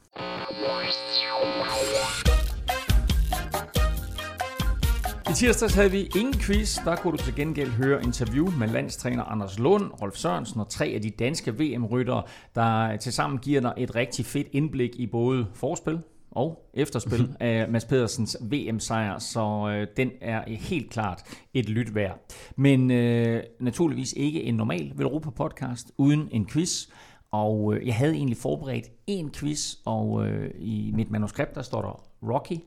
[5.30, 6.78] I tirsdags havde vi ingen quiz.
[6.84, 10.86] Der kunne du til gengæld høre interview med landstræner Anders Lund, Rolf Sørensen og tre
[10.86, 12.22] af de danske VM-ryttere,
[12.54, 15.98] der tilsammen giver dig et rigtig fedt indblik i både forspil
[16.30, 21.22] og efterspil af Mads Pedersens VM-sejr, så øh, den er helt klart
[21.54, 22.18] et lyt værd.
[22.56, 26.86] Men øh, naturligvis ikke en normal Velropa-podcast uden en quiz.
[27.30, 31.82] Og øh, jeg havde egentlig forberedt en quiz, og øh, i mit manuskript der står
[31.82, 32.58] der Rocky.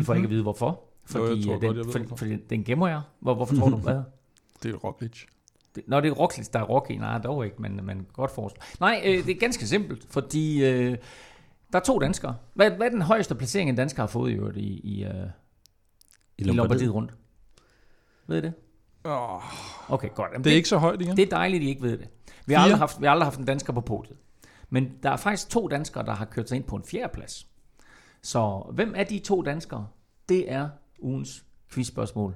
[0.00, 0.91] I får ikke at vide hvorfor.
[1.04, 2.16] Fordi, jeg tror øh, den, godt, jeg ved hvorfor.
[2.16, 3.00] fordi den gemmer jeg.
[3.20, 3.76] Hvor, hvorfor tror du?
[3.88, 4.02] Hvad?
[4.62, 5.24] Det er Roglic.
[5.74, 6.92] Det, Nå, det er Roglic, der er Rocky.
[6.92, 8.60] Nej, dog ikke, men, men godt forstå.
[8.80, 10.98] Nej, øh, det er ganske simpelt, fordi øh,
[11.72, 12.36] der er to danskere.
[12.54, 15.10] Hvad, hvad er den højeste placering, en dansker har fået i øvrigt i, i, øh,
[16.38, 17.14] i Lombardiet rundt?
[18.26, 18.52] Ved I det?
[19.04, 19.42] Oh,
[19.88, 20.32] Okay, godt.
[20.32, 21.16] Jamen, det er ikke så højt igen.
[21.16, 22.08] det er dejligt, at I ikke ved det.
[22.46, 22.64] Vi har, Fire?
[22.64, 24.16] aldrig haft, vi har aldrig haft en dansker på podiet.
[24.70, 27.46] Men der er faktisk to danskere, der har kørt sig ind på en fjerdeplads.
[28.22, 29.86] Så hvem er de to danskere?
[30.28, 30.68] Det er
[31.02, 32.34] ugens quizspørgsmål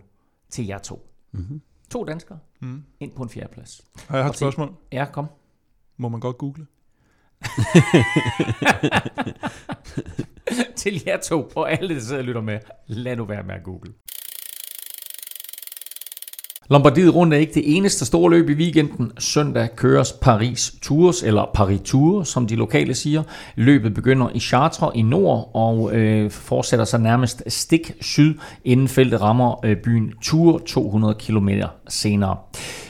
[0.51, 1.09] til jer to.
[1.33, 1.61] Mm-hmm.
[1.91, 2.85] To danskere Mm.
[3.01, 3.83] ind på en fjerdeplads.
[4.09, 4.75] Har jeg Og et spørgsmål?
[4.93, 5.27] Ja, kom.
[5.97, 6.67] Må man godt google?
[10.77, 12.59] til jer to, og alle, der sidder og lytter med.
[12.87, 13.93] Lad nu være med at google.
[16.69, 19.13] Lombardiet rundt er ikke det eneste store løb i weekenden.
[19.19, 23.23] Søndag køres Paris Tours, eller Paris Tours, som de lokale siger.
[23.57, 29.21] Løbet begynder i Chartres i nord og øh, fortsætter sig nærmest stik syd, inden feltet
[29.21, 31.49] rammer øh, byen Tours 200 km
[31.89, 32.37] senere.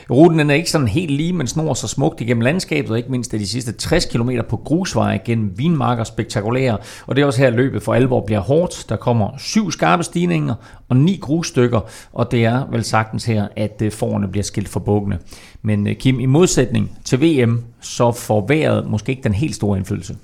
[0.09, 3.11] Ruten den er ikke sådan helt lige, men snor sig smukt igennem landskabet, og ikke
[3.11, 6.77] mindst er de sidste 60 km på grusveje gennem vinmarker spektakulære.
[7.07, 8.85] Og det er også her løbet for alvor bliver hårdt.
[8.89, 10.55] Der kommer syv skarpe stigninger
[10.89, 11.79] og ni grusstykker,
[12.13, 15.19] og det er vel sagtens her, at øh, forerne bliver skilt for bukkene.
[15.61, 19.77] Men øh, Kim, i modsætning til VM, så får vejret måske ikke den helt store
[19.77, 20.15] indflydelse.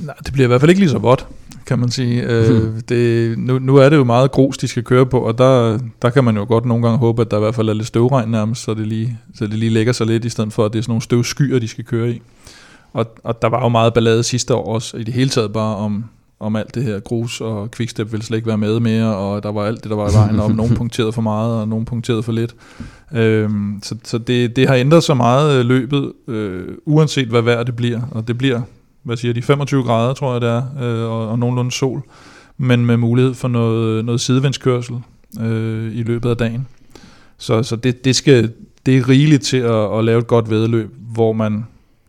[0.00, 1.26] Nej, det bliver i hvert fald ikke lige så vådt,
[1.66, 2.22] kan man sige.
[2.22, 5.78] Øh, det, nu, nu er det jo meget grus, de skal køre på, og der,
[6.02, 7.86] der kan man jo godt nogle gange håbe, at der i hvert fald er lidt
[7.86, 10.72] støvregn nærmest, så det lige, så det lige lægger sig lidt, i stedet for, at
[10.72, 12.22] det er sådan nogle støvskyer, de skal køre i.
[12.92, 15.76] Og, og der var jo meget ballade sidste år også, i det hele taget bare
[15.76, 16.04] om,
[16.40, 19.52] om alt det her grus, og Quickstep ville slet ikke være med mere, og der
[19.52, 22.22] var alt det, der var i vejen, og nogen punkterede for meget, og nogen punkterede
[22.22, 22.54] for lidt.
[23.12, 27.62] Øhm, så så det, det har ændret så meget øh, løbet, øh, uanset hvad vejr
[27.62, 28.60] det bliver, og det bliver
[29.02, 32.02] hvad siger de, 25 grader, tror jeg det er, øh, og, og nogenlunde sol,
[32.56, 34.96] men med mulighed for noget, noget sidevindskørsel
[35.40, 36.68] øh, i løbet af dagen.
[37.38, 38.52] Så, så det, det, skal,
[38.86, 41.64] det er rigeligt til at, at lave et godt vedløb, hvor man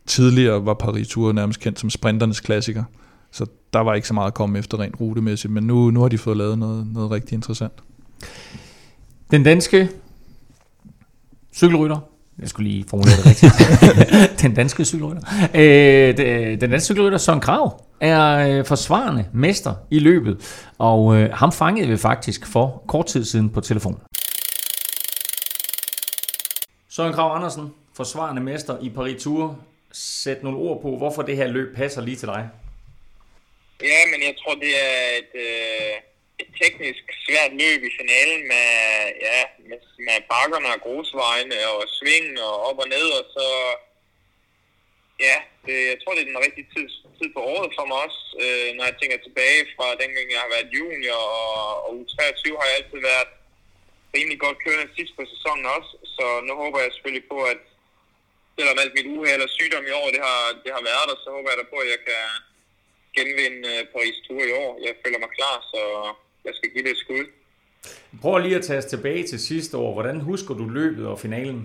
[0.05, 2.83] tidligere var Paris Tour nærmest kendt som sprinternes klassiker.
[3.31, 6.07] Så der var ikke så meget at komme efter rent rutemæssigt, men nu, nu har
[6.07, 7.73] de fået lavet noget, noget rigtig interessant.
[9.31, 9.89] Den danske
[11.53, 11.97] cykelrytter,
[12.39, 15.21] jeg skulle lige formulere det rigtigt, den danske cykelrytter,
[15.53, 16.17] øh,
[16.61, 21.87] den danske cykelrytter Søren Krav er øh, forsvarende mester i løbet, og øh, ham fangede
[21.87, 24.01] vi faktisk for kort tid siden på telefon.
[26.89, 29.59] Søren Krav Andersen, forsvarende mester i Paris Tour.
[29.91, 32.49] Sæt nogle ord på, hvorfor det her løb passer lige til dig.
[33.81, 35.93] Ja, men jeg tror, det er et, øh,
[36.41, 38.69] et teknisk svært løb i finalen med,
[39.27, 43.47] ja, med, med bakkerne og grusvejene og sving og op og ned, og så,
[45.27, 46.87] ja, det, jeg tror, det er den rigtige tid,
[47.19, 50.53] tid på året for mig også, øh, når jeg tænker tilbage fra dengang, jeg har
[50.55, 53.31] været junior, og, og U23 har jeg altid været
[54.15, 57.61] rimelig godt kørende sidst på sæsonen også, så nu håber jeg selvfølgelig på, at
[58.57, 61.29] selvom alt mit uheld og sygdom i år, det har, det har været der, så
[61.35, 62.23] håber jeg da på, at jeg kan
[63.17, 64.71] genvinde øh, Paris Tour i år.
[64.85, 65.81] Jeg føler mig klar, så
[66.45, 67.25] jeg skal give det et skud.
[68.21, 69.93] Prøv lige at tage os tilbage til sidste år.
[69.93, 71.61] Hvordan husker du løbet og finalen?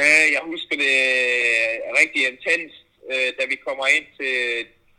[0.00, 0.98] Øh, jeg husker det
[2.00, 2.78] rigtig intenst,
[3.12, 4.36] øh, da vi kommer ind til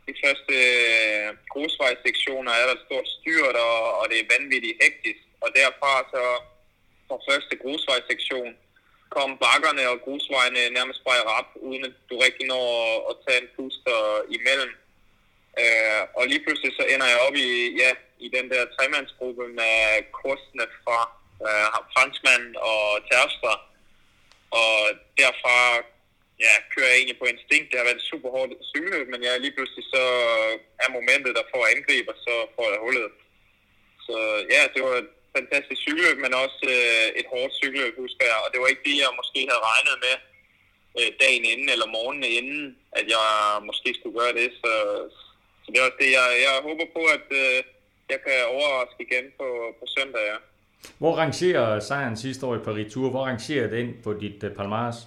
[0.08, 3.56] de første øh, grusvejsektioner, er der et stort styrt,
[4.00, 5.22] og, det er vanvittigt hektisk.
[5.44, 6.24] Og derfra så
[7.08, 8.50] fra første grusvejsektion
[9.16, 12.68] kom bakkerne og grusvejene nærmest bare i rap, uden at du rigtig når
[13.10, 14.00] at, tage en puster
[14.36, 14.72] imellem.
[15.62, 17.48] Øh, og lige pludselig så ender jeg op i,
[17.82, 17.90] ja,
[18.26, 19.76] i den der tremandsgruppe med
[20.18, 21.00] kursene fra
[21.46, 23.54] øh, franskmand og Terpstra.
[24.60, 24.74] Og
[25.20, 25.56] derfra
[26.44, 27.68] ja, kører jeg egentlig på instinkt.
[27.70, 30.04] Det har været super hårdt cykeløb, men ja, lige pludselig så
[30.82, 33.12] er momentet der får angriber, så får jeg hullet.
[34.06, 34.16] Så
[34.54, 34.96] ja, det var
[35.36, 38.38] fantastisk cykelløb, men også øh, et hårdt cykelløb, husker jeg.
[38.44, 40.14] Og det var ikke det, jeg måske havde regnet med
[40.98, 42.64] øh, dagen inden eller morgenen inden,
[42.98, 43.28] at jeg
[43.68, 44.48] måske skulle gøre det.
[44.62, 44.72] Så,
[45.62, 47.58] så det er også det, jeg, jeg håber på, at øh,
[48.12, 50.38] jeg kan overraske igen på, på søndag, ja.
[50.98, 53.10] Hvor rangerer sejren sidste år i Paris Tour?
[53.10, 54.98] Hvor rangerer den på dit uh, palmares?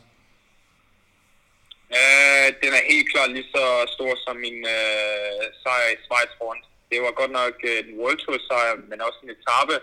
[1.97, 6.65] Uh, den er helt klart lige så stor som min uh, sejr i Schweiz rundt.
[6.91, 9.75] Det var godt nok uh, en World Tour sejr, men også en etape.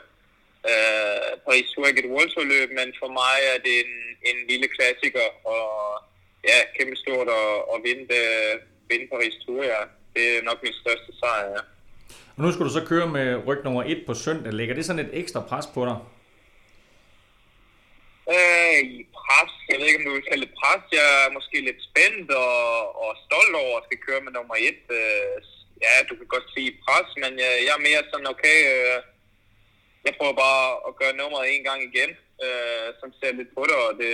[0.72, 3.92] Uh, Paris World Tour løb, men for mig er det en,
[4.30, 5.64] en lille klassiker, og
[6.50, 8.18] ja, kæmpe stort at, at vinde,
[8.90, 9.82] vinde Paris Tour, ja.
[10.14, 11.62] Det er nok min største sejr, ja.
[12.36, 14.52] Og nu skal du så køre med ryg nummer 1 på søndag.
[14.52, 15.96] Lægger det sådan et ekstra pres på dig?
[18.34, 18.80] Øh,
[19.18, 19.52] pres.
[19.70, 20.82] Jeg ved ikke, om du vil kalde det pres.
[20.98, 22.62] Jeg er måske lidt spændt og,
[23.02, 24.78] og stolt over at skal køre med nummer 1.
[24.98, 25.36] Øh,
[25.84, 28.98] ja, du kan godt sige pres, men jeg, jeg er mere sådan, okay, øh,
[30.04, 32.10] jeg prøver bare at gøre nummeret en gang igen,
[32.44, 34.12] øh, som ser lidt på det, og det,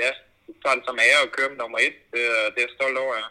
[0.00, 0.10] ja,
[0.46, 1.84] det tager det som ære at køre med nummer 1.
[2.14, 3.28] Det, det er jeg stolt over, ja.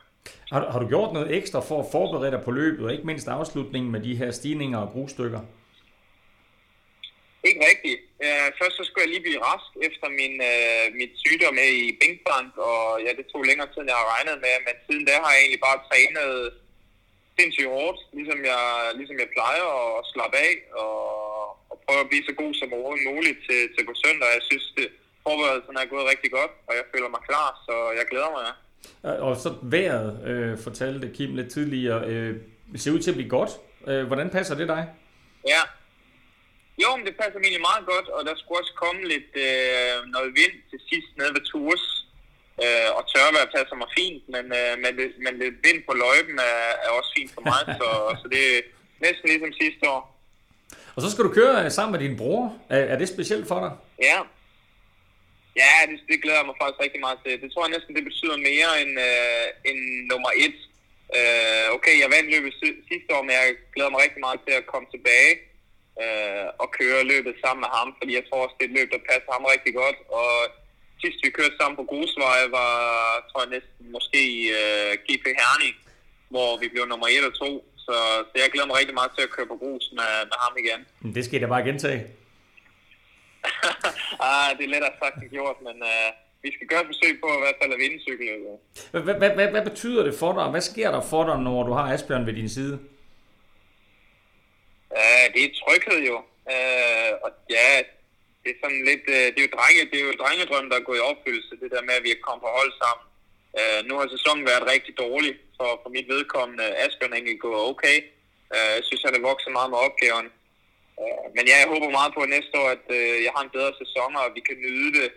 [0.52, 3.28] Har, har du gjort noget ekstra for at forberede dig på løbet, og ikke mindst
[3.28, 5.42] afslutningen med de her stigninger og brugstykker?
[7.50, 8.00] Ikke rigtigt.
[8.26, 11.98] Uh, først så skulle jeg lige blive rask efter min, uh, mit sygdom med i
[12.02, 15.14] Binkbank, og ja, det tog længere tid, end jeg har regnet med, men siden da
[15.24, 16.32] har jeg egentlig bare trænet
[17.38, 18.64] sindssygt hårdt, ligesom jeg,
[19.00, 19.66] ligesom jeg plejer,
[20.00, 20.54] at slappe af
[20.84, 21.31] og, og
[21.86, 24.28] prøve at blive så god som overhovedet muligt til, til på søndag.
[24.38, 24.88] Jeg synes, det,
[25.26, 28.44] forberedelsen er gået rigtig godt, og jeg føler mig klar, så jeg glæder mig.
[28.48, 28.54] Ja.
[29.28, 32.32] Og så vejret, øh, fortalte Kim lidt tidligere, øh,
[32.76, 33.52] ser ud til at blive godt.
[33.90, 34.84] Øh, hvordan passer det dig?
[35.54, 35.62] Ja.
[36.84, 40.30] Jo, men det passer egentlig meget godt, og der skulle også komme lidt øh, noget
[40.40, 41.86] vind til sidst nede ved Tours.
[42.64, 46.38] Øh, og tørvejr passer mig fint, men, øh, men, det, men lidt vind på løjpen
[46.52, 47.90] er, er også fint for mig, så,
[48.22, 48.62] så det er
[49.06, 50.02] næsten ligesom sidste år.
[50.96, 52.44] Og så skal du køre øh, sammen med din bror.
[52.70, 53.72] Er, er det specielt for dig?
[54.10, 54.20] Ja,
[55.62, 57.42] Ja, det, det glæder jeg mig faktisk rigtig meget til.
[57.44, 59.80] Det tror jeg næsten, det betyder mere end, øh, end
[60.12, 60.58] nummer et.
[61.18, 62.54] Øh, okay, jeg vandt løbet
[62.92, 65.34] sidste år, men jeg glæder mig rigtig meget til at komme tilbage
[66.02, 68.90] øh, og køre løbet sammen med ham, fordi jeg tror også, det er et løb,
[68.96, 69.98] der passer ham rigtig godt.
[70.20, 70.32] Og
[71.02, 72.76] sidst vi kørte sammen på Grusveje var,
[73.30, 74.24] tror jeg næsten måske
[74.60, 75.76] øh, GP Herning,
[76.34, 77.71] hvor vi blev nummer 1 og 2.
[77.92, 78.00] Så,
[78.30, 80.80] så jeg glæder mig rigtig meget til at køre på grus med, med ham igen.
[81.16, 82.02] Det skal jeg da bare gentage.
[84.30, 86.10] ah, det er lettere sagt end gjort, men uh,
[86.44, 88.56] vi skal gøre et forsøg på i hvert fald at vinde cykelløbet.
[89.54, 90.46] Hvad, betyder det for dig?
[90.54, 92.76] Hvad sker der for dig, når du har Asbjørn ved din side?
[95.00, 96.18] Uh, det er tryghed jo.
[96.54, 97.70] Uh, og ja,
[98.44, 100.88] det er sådan lidt, uh, det er jo, drenge, det er jo drengedrøm, der er
[100.90, 103.06] gået i opfyldelse, det der med, at vi er kommet på hold sammen.
[103.60, 106.66] Uh, nu har sæsonen været rigtig dårlig for, for mit vedkommende.
[106.84, 107.98] Asbjørn egentlig gået okay.
[108.56, 110.28] Uh, jeg synes, han er vokset meget med opgaven.
[111.02, 113.74] Øh, men ja, jeg håber meget på næste år, at øh, jeg har en bedre
[113.82, 115.10] sæson, og vi kan nyde det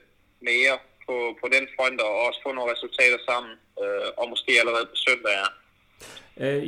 [0.50, 0.74] mere
[1.07, 3.52] på, på den front, og også få nogle resultater sammen,
[3.83, 5.48] øh, og måske allerede på søndag, ja.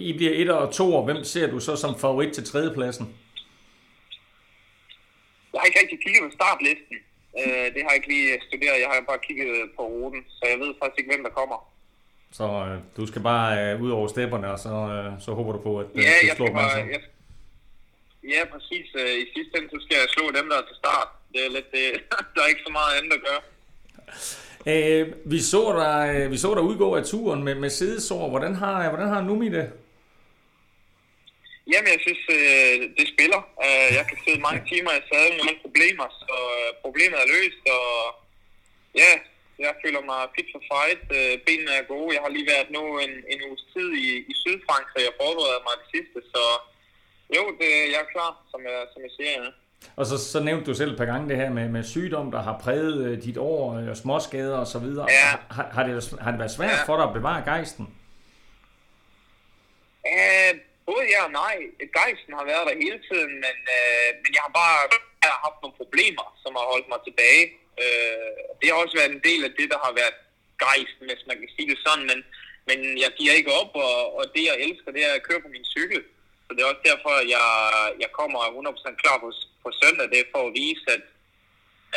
[0.09, 3.07] I bliver et og to, og hvem ser du så som favorit til tredjepladsen?
[5.53, 6.97] Jeg har ikke rigtig kigget på startlisten.
[7.75, 8.81] Det har jeg ikke lige studeret.
[8.81, 11.59] Jeg har bare kigget på ruten, så jeg ved faktisk ikke, hvem der kommer.
[12.37, 15.59] Så øh, du skal bare øh, ud over stepperne, og så, øh, så håber du
[15.59, 17.01] på, at øh, ja, du slår bare, jeg,
[18.33, 18.87] Ja, præcis.
[19.01, 21.09] Øh, I sidste ende, så skal jeg slå dem, der er til start.
[21.33, 21.85] Det er lidt, det,
[22.35, 23.43] der er ikke så meget andet at gøre.
[24.73, 28.29] Øh, vi, så dig, øh, vi så dig udgå af turen med, med sædesår.
[28.29, 29.67] Hvordan har, hvordan har Numi det?
[31.73, 33.41] Jamen, jeg synes, øh, det spiller.
[33.99, 36.35] Jeg kan sidde mange timer i sadlen uden problemer, så
[36.85, 37.91] problemet er løst, og
[38.95, 39.13] ja,
[39.65, 41.01] jeg føler mig fit for fight.
[41.47, 42.15] Benene er gode.
[42.17, 45.75] Jeg har lige været nu en, en uges tid i, i Sydfrankrig og forberedt mig
[45.83, 46.43] det sidste, så
[47.37, 49.51] jo, det, jeg er klar, som jeg, som jeg siger, ja.
[49.97, 52.43] Og så, så nævnte du selv et par gange det her med, med sygdom, der
[52.43, 55.07] har præget øh, dit år, øh, småskader og så videre.
[55.11, 55.29] Ja.
[55.57, 56.87] Har, har, det, har det været svært ja.
[56.89, 57.85] for dig at bevare gejsten?
[60.15, 60.53] Uh,
[60.89, 61.57] både ja og nej.
[61.99, 64.79] Gejsten har været der hele tiden, men, uh, men jeg har bare
[65.23, 67.45] jeg har haft nogle problemer, som har holdt mig tilbage.
[67.83, 70.17] Øh, det har også været en del af det, der har været
[70.65, 72.21] gejsten, hvis man kan sige det sådan, men,
[72.69, 75.51] men jeg giver ikke op, og, og det jeg elsker, det er at køre på
[75.55, 76.03] min cykel.
[76.45, 77.49] Så det er også derfor, at jeg,
[78.03, 79.29] jeg kommer 100% klar på,
[79.65, 80.07] på søndag.
[80.13, 81.05] Det er for at vise, at,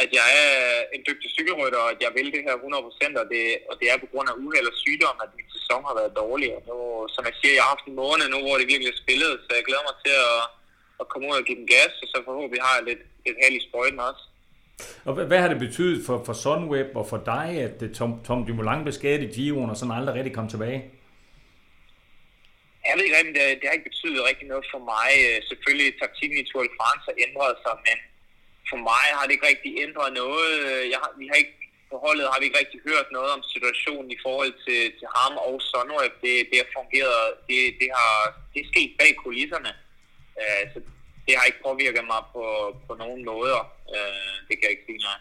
[0.04, 0.56] at jeg er
[0.96, 3.98] en dygtig cykelrytter, og at jeg vil det her 100%, og det, og det er
[4.04, 6.50] på grund af uheld og sygdom, at min sæson har været dårlig.
[6.58, 6.78] Og nu,
[7.16, 9.50] som jeg siger, jeg har haft en måned nu, hvor det virkelig er spillet, så
[9.58, 10.40] jeg glæder mig til at,
[11.02, 13.56] at komme ud og give den gas, og så forhåbentlig har jeg lidt, lidt held
[13.60, 14.24] i sprøjten også.
[15.08, 18.12] Og hvad, hvad har det betydet for, for Sunweb og for dig, at øh, Tom,
[18.28, 20.80] Tom Dumoulin blev skadet i Giroen og sådan aldrig rigtig kom tilbage?
[22.88, 25.10] Jeg ved ikke rigtig, det, det har ikke betydet rigtig noget for mig.
[25.28, 27.98] Øh, selvfølgelig, taktikken i Tour de France har ændret sig, men,
[28.70, 30.50] for mig har det ikke rigtig ændret noget.
[30.68, 31.56] Øh, jeg har, vi har ikke
[31.92, 35.34] på holdet har vi ikke rigtig hørt noget om situationen i forhold til, til ham
[35.48, 36.14] og Sunweb.
[36.26, 38.16] Det, det har fungeret, det, det, har,
[38.52, 39.72] det er sket bag kulisserne.
[40.72, 40.80] Så
[41.30, 42.44] det har ikke påvirket mig på,
[42.88, 43.60] på nogen måder.
[43.96, 45.20] Uh, det kan jeg ikke sige nej.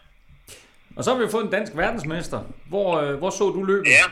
[0.97, 2.41] Og så har vi fået en dansk verdensmester.
[2.69, 3.87] Hvor, uh, hvor så du løbet?
[3.89, 4.07] Ja.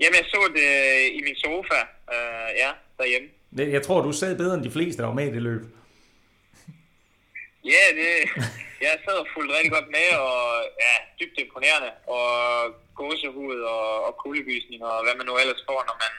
[0.00, 0.70] Jamen, jeg så det
[1.18, 1.80] i min sofa,
[2.14, 3.28] uh, ja, derhjemme.
[3.76, 5.62] Jeg tror, du sad bedre end de fleste, der var med i det løb.
[7.64, 8.12] Ja, det,
[8.80, 10.40] jeg sad og fulgte rigtig godt med, og
[10.84, 12.24] ja, dybt imponerende, og
[12.94, 16.12] gåsehud og, og kuldegysning, og hvad man nu ellers får, når man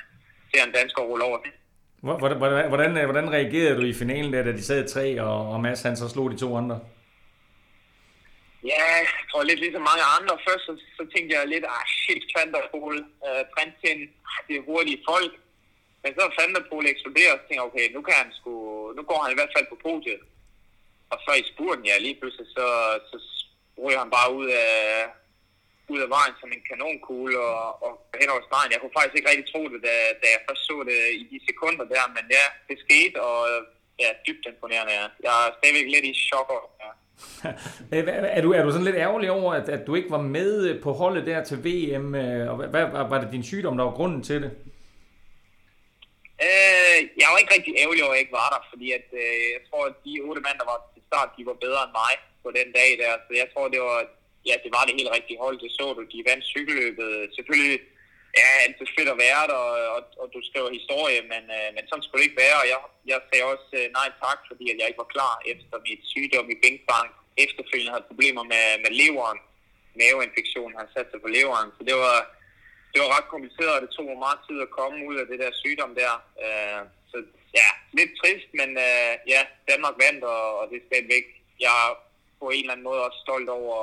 [0.50, 1.52] ser en dansker rulle over det.
[2.02, 2.38] Hvordan,
[2.72, 5.98] hvordan, hvordan reagerede du i finalen, der, da de sad tre, og, og Mads han
[5.98, 6.80] så slog de to andre?
[8.72, 10.34] Ja, jeg tror lidt ligesom mange andre.
[10.48, 14.00] Først så, så tænkte jeg lidt, ah shit, Fanderpol, uh, øh, Prinsen,
[14.48, 15.34] det er hurtige folk.
[16.04, 18.52] Men så Fanderpol eksploderer, og så tænkte jeg, okay, nu, kan han sgu,
[18.98, 20.24] nu går han i hvert fald på podiet.
[21.12, 22.66] Og så i spurten, ja, lige pludselig, så,
[23.10, 23.16] så
[23.84, 24.76] ryger han bare ud af,
[25.94, 28.74] ud af vejen som en kanonkugle og, og hen over stregen.
[28.74, 31.40] Jeg kunne faktisk ikke rigtig tro det, da, da jeg først så det i de
[31.50, 33.40] sekunder der, men ja, det skete, og
[34.04, 34.94] ja, dybt imponerende.
[35.00, 35.06] Ja.
[35.28, 36.92] Jeg er stadigvæk lidt i chok over, ja.
[38.38, 40.92] er, du, er du sådan lidt ærgerlig over, at, at du ikke var med på
[41.02, 42.16] holdet der til VM?
[42.16, 44.52] Øh, og hvad, var, var det din sygdom, der var grunden til det?
[46.48, 49.44] Øh, jeg var ikke rigtig ærgerlig over, at jeg ikke var der, fordi at, øh,
[49.56, 52.14] jeg tror, at de otte mand, der var til start, de var bedre end mig
[52.44, 53.12] på den dag der.
[53.26, 54.00] Så jeg tror, det var,
[54.48, 55.58] ja, det var det helt rigtige hold.
[55.64, 57.12] Det så du, de vandt cykelløbet.
[57.38, 57.80] Selvfølgelig
[58.40, 61.84] ja, altid fedt at være der, og, og, og du skriver historie, men, øh, men
[61.86, 62.58] sådan skulle det ikke være.
[62.64, 62.80] Og jeg,
[63.12, 66.48] jeg sagde også øh, nej tak, fordi at jeg ikke var klar efter mit sygdom
[66.54, 67.12] i bænkbank.
[67.46, 69.40] Efterfølgende havde problemer med, med leveren.
[70.00, 71.70] Maveinfektionen har sat sig på leveren.
[71.78, 72.18] Så det var,
[72.92, 75.38] det var ret kompliceret, og det tog mig meget tid at komme ud af det
[75.44, 76.14] der sygdom der.
[76.44, 77.18] Øh, så
[77.60, 81.26] ja, lidt trist, men øh, ja, Danmark vandt, og, og det er stadigvæk,
[81.66, 81.92] jeg er
[82.40, 83.78] på en eller anden måde også stolt over,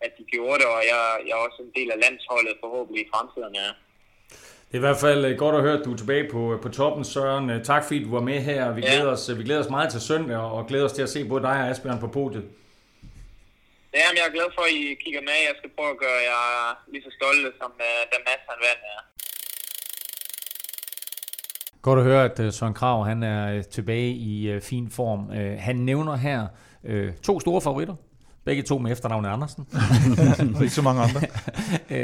[0.00, 3.08] at de gjorde det, og jeg, jeg er også en del af landsholdet forhåbentlig i
[3.12, 3.70] fremtiden, ja.
[4.70, 6.68] Det er i hvert fald øh, godt at høre, at du er tilbage på, på
[6.68, 7.50] toppen, Søren.
[7.50, 8.72] Øh, tak fordi du var med her.
[8.72, 8.86] Vi, ja.
[8.86, 11.42] glæder os, vi glæder os meget til søndag, og glæder os til at se både
[11.42, 12.44] dig og Asbjørn på podiet.
[13.94, 15.36] Ja, men jeg er glad for, at I kigger med.
[15.48, 18.82] Jeg skal prøve at gøre jer lige så stolte, som uh, da Mads han vandt.
[18.90, 18.98] Ja.
[21.82, 25.30] Godt at høre, at Søren Krav han er tilbage i fin form.
[25.58, 26.46] Han nævner her
[27.22, 27.94] to store favoritter.
[28.44, 29.66] Begge to med efternavnet Andersen.
[30.62, 31.20] ikke så mange andre.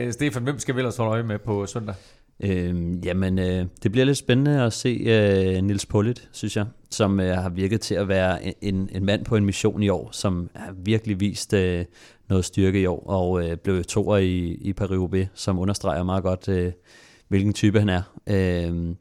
[0.07, 1.95] uh, Stefan, hvem skal vi ellers holde øje med på søndag?
[2.41, 7.21] Øh, jamen, øh, det bliver lidt spændende at se øh, Nils Pullet, synes jeg, som
[7.21, 10.51] øh, har virket til at være en, en mand på en mission i år, som
[10.55, 11.85] har virkelig vist øh,
[12.29, 16.49] noget styrke i år, og øh, blev toer i, i Paris som understreger meget godt,
[16.49, 16.73] øh,
[17.29, 18.03] hvilken type han er.
[18.27, 18.95] Øh,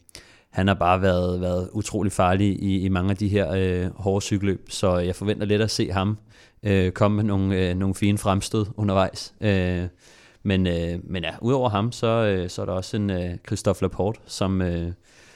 [0.56, 4.22] han har bare været, været utrolig farlig i, i mange af de her øh, hårde
[4.22, 6.18] cykelløb, så jeg forventer lidt at se ham
[6.64, 9.34] øh, komme med nogle, øh, nogle fine fremstød undervejs.
[9.42, 9.84] Øh,
[10.44, 13.82] men, øh, men ja, udover ham, så, øh, så er der også en øh, Christophe
[13.82, 14.92] Laporte, som, øh,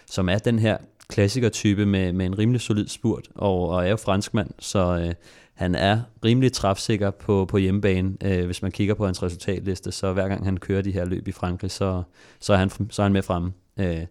[0.05, 0.77] som er den her
[1.09, 5.13] klassikertype med, med en rimelig solid spurt, og, og er jo franskmand, så øh,
[5.53, 8.13] han er rimelig træfsikker på, på hjemmebane.
[8.23, 11.27] Øh, hvis man kigger på hans resultatliste, så hver gang han kører de her løb
[11.27, 12.03] i Frankrig, så,
[12.39, 13.53] så, er, han, så er han med fremme.
[13.79, 14.05] Øh,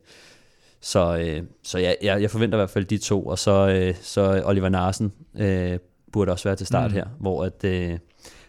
[0.81, 3.95] så øh, så jeg, jeg, jeg forventer i hvert fald de to, og så, øh,
[4.03, 5.79] så Oliver Narsen øh,
[6.13, 6.95] burde også være til start mm.
[6.95, 7.65] her, hvor at...
[7.65, 7.99] Øh,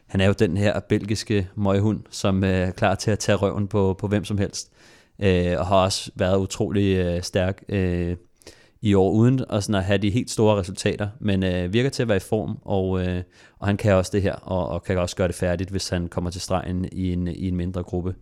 [0.09, 3.67] han er jo den her belgiske møghund, som øh, er klar til at tage røven
[3.67, 4.71] på, på hvem som helst.
[5.19, 8.15] Øh, og har også været utrolig øh, stærk øh,
[8.81, 12.01] i år, uden at, sådan at have de helt store resultater, men øh, virker til
[12.01, 13.23] at være i form, og, øh,
[13.59, 16.07] og han kan også det her, og, og kan også gøre det færdigt, hvis han
[16.07, 18.15] kommer til stregen i en, i en mindre gruppe.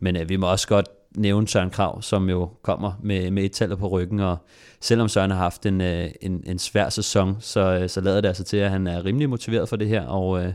[0.00, 3.52] Men øh, vi må også godt nævne Søren Krav, som jo kommer med, med et
[3.52, 4.36] tallet på ryggen, og
[4.80, 8.28] selvom Søren har haft en, øh, en, en svær sæson, så, øh, så lader det
[8.28, 10.52] altså til, at han er rimelig motiveret for det her, og, øh,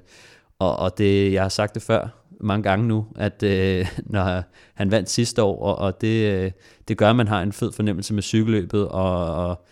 [0.59, 2.07] og, og det, jeg har sagt det før
[2.39, 4.43] mange gange nu, at øh, når
[4.73, 6.53] han vandt sidste år, og, og det,
[6.87, 9.65] det gør, at man har en fed fornemmelse med cykelløbet, og, og,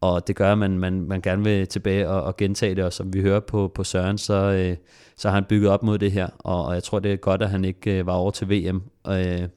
[0.00, 2.92] og det gør, at man, man, man gerne vil tilbage og, og gentage det, og
[2.92, 4.76] som vi hører på, på Søren, så, øh,
[5.16, 7.42] så har han bygget op mod det her, og, og jeg tror, det er godt,
[7.42, 9.48] at han ikke øh, var over til VM, øh,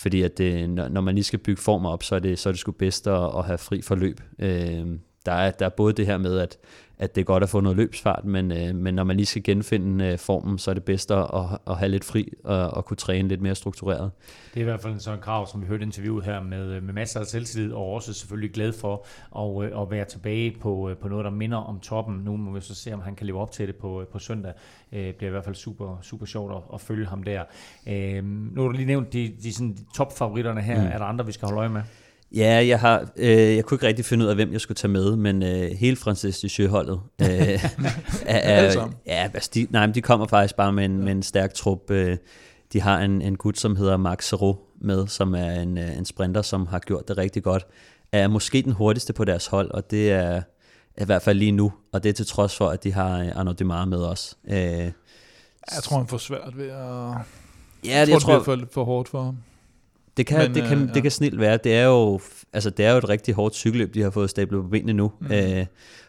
[0.00, 2.52] fordi at det, når, man lige skal bygge former op, så er det, så er
[2.52, 4.20] det sgu bedst at, at have fri forløb.
[4.38, 4.86] Øh,
[5.26, 6.58] der, er, der er både det her med, at
[7.00, 9.42] at det er godt at få noget løbsfart, men, øh, men når man lige skal
[9.42, 11.26] genfinde øh, formen, så er det bedst at,
[11.66, 14.10] at have lidt fri og, og kunne træne lidt mere struktureret.
[14.54, 16.82] Det er i hvert fald en sådan krav, som vi hørte interviewet her med, øh,
[16.82, 19.06] med masser af selvtillid, og også selvfølgelig glad for
[19.38, 22.16] at, øh, at være tilbage på, øh, på noget, der minder om toppen.
[22.16, 24.52] Nu må vi så se, om han kan leve op til det på, på søndag.
[24.90, 27.42] Det bliver i hvert fald super, super sjovt at, at følge ham der.
[28.54, 30.80] Nu har du lige nævnt de, de sådan, topfavoritterne her.
[30.80, 30.86] Mm.
[30.86, 31.82] Er der andre, vi skal holde øje med?
[32.34, 34.90] Ja, jeg har, øh, jeg kunne ikke rigtig finde ud af, hvem jeg skulle tage
[34.90, 37.64] med, men øh, hele Francis de holdet øh, er,
[38.26, 41.04] er, ja, altså de, nej, de kommer faktisk bare med en, ja.
[41.04, 41.90] med en stærk trup.
[41.90, 42.16] Øh,
[42.72, 46.04] de har en, en gut, som hedder Max Zero med, som er en, øh, en
[46.04, 47.66] sprinter, som har gjort det rigtig godt.
[48.12, 50.42] Er måske den hurtigste på deres hold, og det er
[51.00, 53.28] i hvert fald lige nu, og det er til trods for, at de har øh,
[53.34, 54.38] Arnaud Demar med os.
[54.48, 54.92] Øh, jeg
[55.82, 56.76] tror, han får svært ved at...
[57.84, 59.36] Ja, jeg tror, jeg tror det bliver for, for hårdt for ham.
[60.16, 60.92] Det kan, Men, det, kan, øh, ja.
[60.94, 61.58] det kan snilt være.
[61.64, 62.20] Det er, jo,
[62.52, 65.12] altså, det er jo et rigtig hårdt cykelløb, de har fået stablet på benene nu.
[65.20, 65.32] Mm.
[65.32, 65.66] Øh,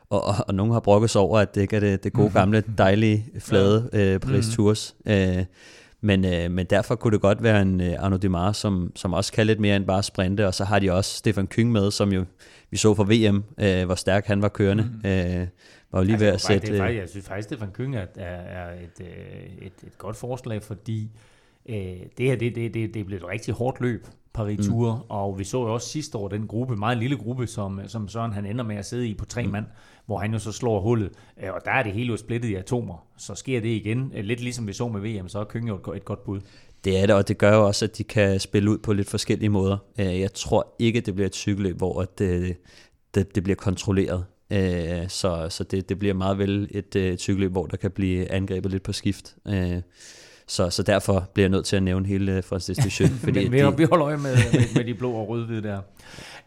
[0.10, 2.28] og, og, og nogen har brokket sig over, at det ikke er det, det gode
[2.28, 2.34] mm.
[2.34, 4.14] gamle, dejlige, flade ja.
[4.14, 4.54] øh, Paris mm.
[4.54, 4.96] Tours.
[5.06, 5.46] Øh,
[6.02, 9.34] men, øh, men derfor kunne det godt være en øh, Arno Demar, som, som også
[9.34, 12.14] kan lidt mere end bare sprinte, og så har de også Stefan Kyng med, som
[12.14, 12.26] jo
[12.72, 14.84] vi så fra VM, øh, hvor stærk han var kørende.
[14.84, 15.10] Mm.
[15.10, 15.48] Øh,
[15.92, 16.68] var jo lige altså, ved at sætte...
[16.68, 20.16] Det er faktisk, jeg synes faktisk, Stefan Kyng er, er et, øh, et, et godt
[20.16, 21.10] forslag, fordi
[21.70, 21.76] øh,
[22.18, 25.02] det her det, det, det, det blevet et rigtig hårdt løb, Paris Tour, mm.
[25.10, 28.34] og vi så jo også sidste år den gruppe, meget lille gruppe, som, som Søren
[28.34, 29.52] han ender med at sidde i på tre mm.
[29.52, 29.66] mand,
[30.06, 31.12] hvor han jo så slår hullet,
[31.44, 33.08] øh, og der er det hele jo splittet i atomer.
[33.18, 35.94] Så sker det igen, øh, lidt ligesom vi så med VM, så er Kønge jo
[35.94, 36.40] et godt bud.
[36.84, 39.10] Det er det, og det gør jo også, at de kan spille ud på lidt
[39.10, 39.78] forskellige måder.
[40.00, 42.58] Øh, jeg tror ikke, det bliver et cykelløb, hvor det,
[43.16, 44.26] det, det bliver kontrolleret.
[45.08, 48.72] Så, så det, det bliver meget vel et, et cykelløb, hvor der kan blive angrebet
[48.72, 49.36] lidt på skift.
[50.52, 53.12] Så, så derfor bliver jeg nødt til at nævne hele Francis Ducheux.
[53.12, 53.78] fordi vi, de...
[53.78, 55.82] vi holder øje med, med, med de blå og røde der.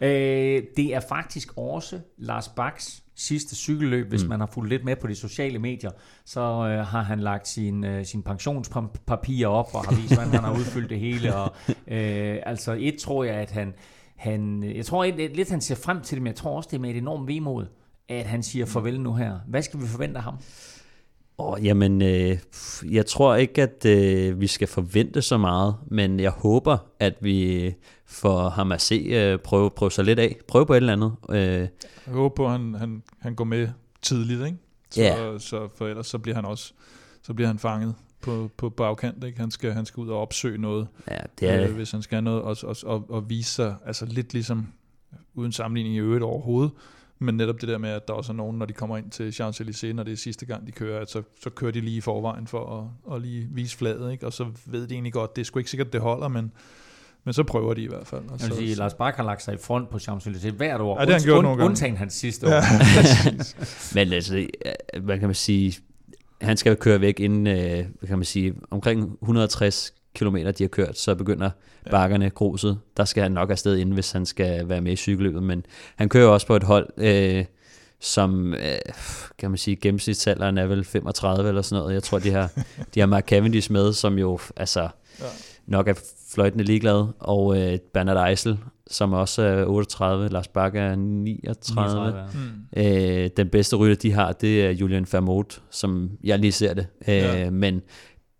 [0.00, 4.28] Øh, det er faktisk også Lars Baks sidste cykelløb, hvis mm.
[4.28, 5.90] man har fulgt lidt med på de sociale medier,
[6.24, 10.44] så øh, har han lagt sin, øh, sin pensionspapirer op og har vist, hvordan han
[10.44, 11.36] har udfyldt det hele.
[11.36, 13.74] Og, øh, altså et tror jeg, at han,
[14.16, 16.76] han jeg tror et, lidt, han ser frem til det, men jeg tror også, det
[16.76, 17.66] er med et enormt vemod,
[18.08, 19.38] at han siger farvel nu her.
[19.48, 20.34] Hvad skal vi forvente af ham?
[21.38, 22.38] Oh, jamen, øh,
[22.90, 27.72] jeg tror ikke, at øh, vi skal forvente så meget, men jeg håber, at vi
[28.06, 30.36] får ham at se øh, prøve, prøve sig lidt af.
[30.48, 31.12] Prøve på et eller andet.
[31.30, 31.68] Øh.
[32.06, 33.68] Jeg håber på, at han, han, han går med
[34.02, 34.58] tidligt, ikke?
[34.90, 35.40] Så, yeah.
[35.40, 36.72] så for ellers så bliver han også
[37.24, 39.24] så bliver han fanget på, på bagkant.
[39.24, 39.40] Ikke?
[39.40, 41.68] Han, skal, han skal ud og opsøge noget, ja, det er...
[41.68, 44.66] øh, hvis han skal noget, og, og, og, og vise sig altså lidt ligesom,
[45.34, 46.72] uden sammenligning i øvrigt overhovedet,
[47.18, 49.30] men netop det der med, at der også er nogen, når de kommer ind til
[49.30, 52.00] Champs-Élysées, når det er sidste gang, de kører, at så, så kører de lige i
[52.00, 54.26] forvejen for at, at lige vise fladet, ikke?
[54.26, 56.52] og så ved de egentlig godt, det er sgu ikke sikkert, det holder, men,
[57.24, 58.22] men så prøver de i hvert fald.
[58.28, 61.00] Og jeg vil sige, Lars Bak har lagt sig i front på Champs-Élysées hvert år,
[61.00, 62.50] ja, det har han gjort und, undtagen hans sidste år.
[62.60, 63.32] Ja,
[63.94, 64.46] men altså,
[65.02, 65.74] hvad kan man sige,
[66.40, 70.64] han skal jo køre væk inden, øh, hvad kan man sige, omkring 160 kilometer, de
[70.64, 71.50] har kørt, så begynder
[71.86, 71.90] ja.
[71.90, 72.78] bakkerne, gruset.
[72.96, 75.42] Der skal han nok afsted inden, hvis han skal være med i cykelløbet.
[75.42, 77.44] Men han kører også på et hold, øh,
[78.00, 78.78] som, øh,
[79.38, 81.94] kan man sige, gennemsnitsalderen er vel 35 eller sådan noget.
[81.94, 82.50] Jeg tror, de har,
[82.94, 84.88] de har Mark Cavendish med, som jo altså,
[85.20, 85.24] ja.
[85.66, 85.94] nok er
[86.34, 91.94] fløjtende ligeglad, og øh, Bernard Eisel, som også er 38, Lars Bakke er 39.
[91.94, 92.28] 39
[92.76, 93.24] ja.
[93.24, 96.86] øh, den bedste rytter, de har, det er Julian Vermont, som jeg lige ser det.
[97.08, 97.50] Øh, ja.
[97.50, 97.82] Men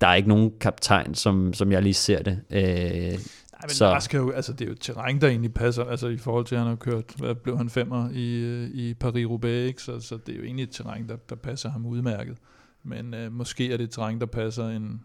[0.01, 2.41] der er ikke nogen kaptajn, som, som jeg lige ser det.
[2.51, 3.19] Øh,
[3.55, 3.97] Nej, men så.
[3.99, 6.61] skal jo, altså, det er jo terræn, der egentlig passer, altså i forhold til, at
[6.61, 9.81] han har kørt, hvad blev han femmer i, øh, i Paris-Roubaix, ikke?
[9.81, 12.37] Så, så det er jo egentlig et terræn, der, der passer ham udmærket.
[12.83, 15.01] Men øh, måske er det et terræn, der passer en,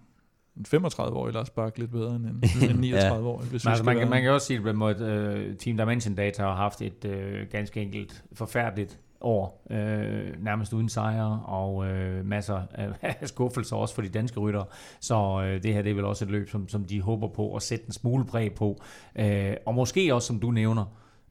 [0.56, 2.42] en 35-årig Lars Bak lidt bedre end en,
[2.84, 3.48] en 39-årig.
[3.48, 6.82] Hvis altså, man, kan, man kan også sige, at uh, Team Dimension Data har haft
[6.82, 12.62] et uh, ganske enkelt forfærdeligt år, øh, nærmest uden sejre, og øh, masser
[13.02, 14.64] af skuffelser også for de danske ryttere.
[15.00, 17.56] Så øh, det her det er vel også et løb, som, som de håber på
[17.56, 18.82] at sætte en smule præg på.
[19.18, 20.84] Øh, og måske også, som du nævner,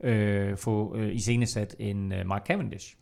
[0.04, 2.96] øh, få øh, iscenesat en øh, Mark Cavendish.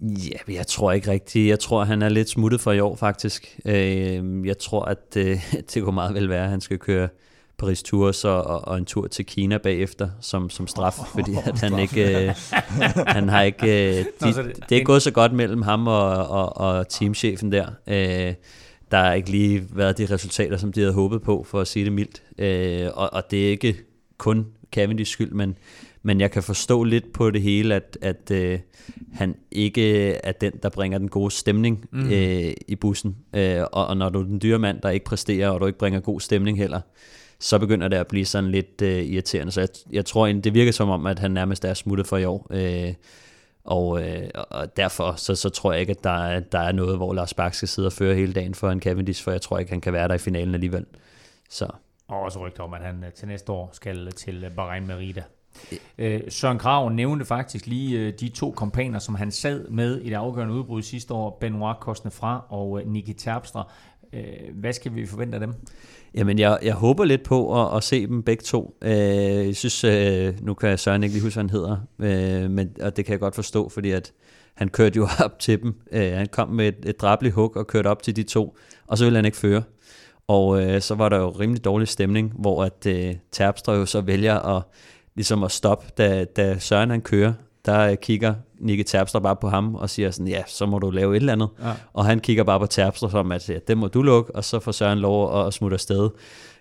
[0.00, 1.48] Ja, jeg tror ikke rigtigt.
[1.48, 3.60] Jeg tror, han er lidt smuttet for i år, faktisk.
[3.64, 5.38] Øh, jeg tror, at øh,
[5.74, 7.08] det kunne meget vel være, at han skal køre
[7.62, 11.60] Paris Tours og, og en tur til Kina bagefter som, som straf, oh, fordi at
[11.60, 12.34] han ikke øh,
[13.16, 15.86] han har ikke øh, de, Nå, det, det er ikke gået så godt mellem ham
[15.86, 17.66] og, og, og teamchefen der.
[17.86, 18.34] Øh,
[18.90, 21.84] der har ikke lige været de resultater, som de havde håbet på, for at sige
[21.84, 22.22] det mildt.
[22.38, 23.76] Øh, og, og det er ikke
[24.18, 25.56] kun Cavendish skyld, men,
[26.02, 28.58] men jeg kan forstå lidt på det hele, at, at øh,
[29.12, 32.10] han ikke er den, der bringer den gode stemning mm.
[32.10, 33.16] øh, i bussen.
[33.34, 35.78] Øh, og, og når du er den dyre mand, der ikke præsterer, og du ikke
[35.78, 36.80] bringer god stemning heller,
[37.42, 39.52] så begynder det at blive sådan lidt øh, irriterende.
[39.52, 42.16] Så jeg, jeg tror egentlig, det virker som om, at han nærmest er smuttet for
[42.16, 42.46] i år.
[42.50, 42.94] Øh,
[43.64, 46.96] og, øh, og derfor så, så tror jeg ikke, at der er, der er noget,
[46.96, 49.58] hvor Lars Bak skal sidde og føre hele dagen for en Cavendish, for jeg tror
[49.58, 50.86] ikke, han kan være der i finalen alligevel.
[51.50, 51.68] Så.
[52.08, 55.22] Og også rygter om, at han øh, til næste år skal til Bahrain Merida.
[55.98, 60.08] Øh, Søren Krav nævnte faktisk lige øh, de to kompaner, som han sad med i
[60.08, 63.70] det afgørende udbrud sidste år, Benoit Kostnefra og Niki Terpstra
[64.12, 65.54] Øh, hvad skal vi forvente af dem?
[66.14, 68.76] Jamen, jeg, jeg håber lidt på at, at se dem begge to.
[68.82, 68.90] Øh,
[69.46, 71.76] jeg synes, øh, nu kan Søren ikke lige huske, hvad han hedder,
[72.44, 74.12] øh, men, og det kan jeg godt forstå, fordi at
[74.54, 75.74] han kørte jo op til dem.
[75.92, 78.56] Øh, han kom med et, et drabligt hug og kørte op til de to,
[78.86, 79.62] og så ville han ikke føre.
[80.28, 84.00] Og øh, så var der jo rimelig dårlig stemning, hvor at øh, Terpstra jo så
[84.00, 84.62] vælger at,
[85.14, 87.32] ligesom at stoppe, da, da Søren han kører.
[87.64, 90.90] Der øh, kigger Nicky Terpstra bare på ham og siger sådan, ja, så må du
[90.90, 91.48] lave et eller andet.
[91.62, 91.72] Ja.
[91.92, 94.60] Og han kigger bare på Terpstra som, at ja, det må du lukke, og så
[94.60, 96.10] får Søren lov at, smutte afsted.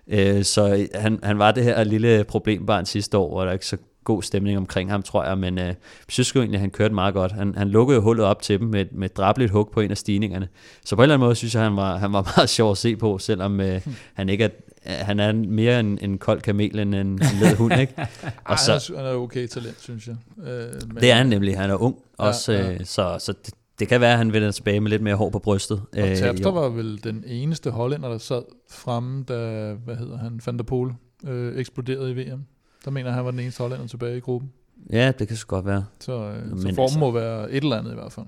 [0.08, 3.78] Øh, så han, han var det her lille problembarn sidste år, hvor der ikke så
[4.04, 5.76] god stemning omkring ham, tror jeg, men øh, jeg
[6.10, 7.32] synes jo egentlig, at han kørte meget godt.
[7.32, 9.92] Han, han lukkede jo hullet op til dem med, med et drabligt hug på en
[9.92, 10.48] af stigningerne.
[10.86, 12.72] Så på en eller anden måde synes jeg, at han var, han var meget sjov
[12.72, 13.82] at se på, selvom øh,
[14.14, 14.50] han ikke er,
[14.86, 17.94] han er mere en, en kold kamel end en, en led hund, ikke?
[18.46, 20.16] Og så, han er okay talent, synes jeg.
[20.38, 22.74] Øh, men, det er han nemlig, han er ung også, ja, ja.
[22.74, 25.30] Øh, så, så det, det kan være, at han vender tilbage med lidt mere hår
[25.30, 25.82] på brystet.
[25.94, 29.36] Og øh, Terpstra var vel den eneste hollænder, der sad fremme, da,
[29.74, 30.94] hvad hedder han, Van der Poel
[31.28, 32.46] øh, eksploderede i VM.
[32.86, 34.52] Der mener han var den eneste hollænder tilbage i gruppen.
[34.92, 35.86] Ja, det kan så godt være.
[36.00, 38.26] Så, øh, så formen altså, må være et eller andet i hvert fald.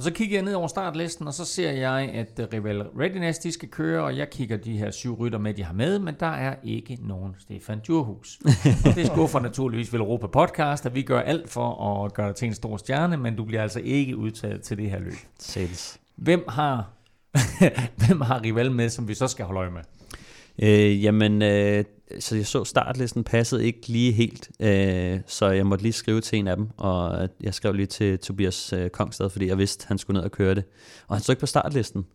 [0.00, 3.38] Og så kigger jeg ned over startlisten, og så ser jeg, at øh, Rival Readiness
[3.38, 6.14] de skal køre, og jeg kigger de her syv rytter med, de har med, men
[6.20, 8.38] der er ikke nogen Stefan Djurhus.
[8.86, 12.36] og det skuffer naturligvis vel Europa Podcast, at vi gør alt for at gøre dig
[12.36, 15.18] til en stor stjerne, men du bliver altså ikke udtaget til det her løb.
[15.38, 16.00] Sales.
[16.16, 16.90] Hvem har,
[18.06, 19.82] hvem har Rival med, som vi så skal holde øje med?
[20.62, 21.84] Øh, jamen, øh,
[22.18, 26.38] så jeg så startlisten passede ikke lige helt, øh, så jeg måtte lige skrive til
[26.38, 29.98] en af dem, og jeg skrev lige til Tobias øh, Kongstad, fordi jeg vidste, han
[29.98, 30.64] skulle ned og køre det.
[31.08, 32.06] Og han stod ikke på startlisten.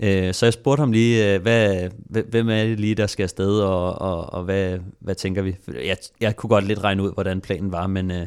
[0.00, 1.88] Øh, så jeg spurgte ham lige, øh, hvad,
[2.30, 5.56] hvem er det lige, der skal afsted, og, og, og hvad, hvad tænker vi?
[5.84, 8.26] Jeg, jeg kunne godt lidt regne ud, hvordan planen var, men, øh,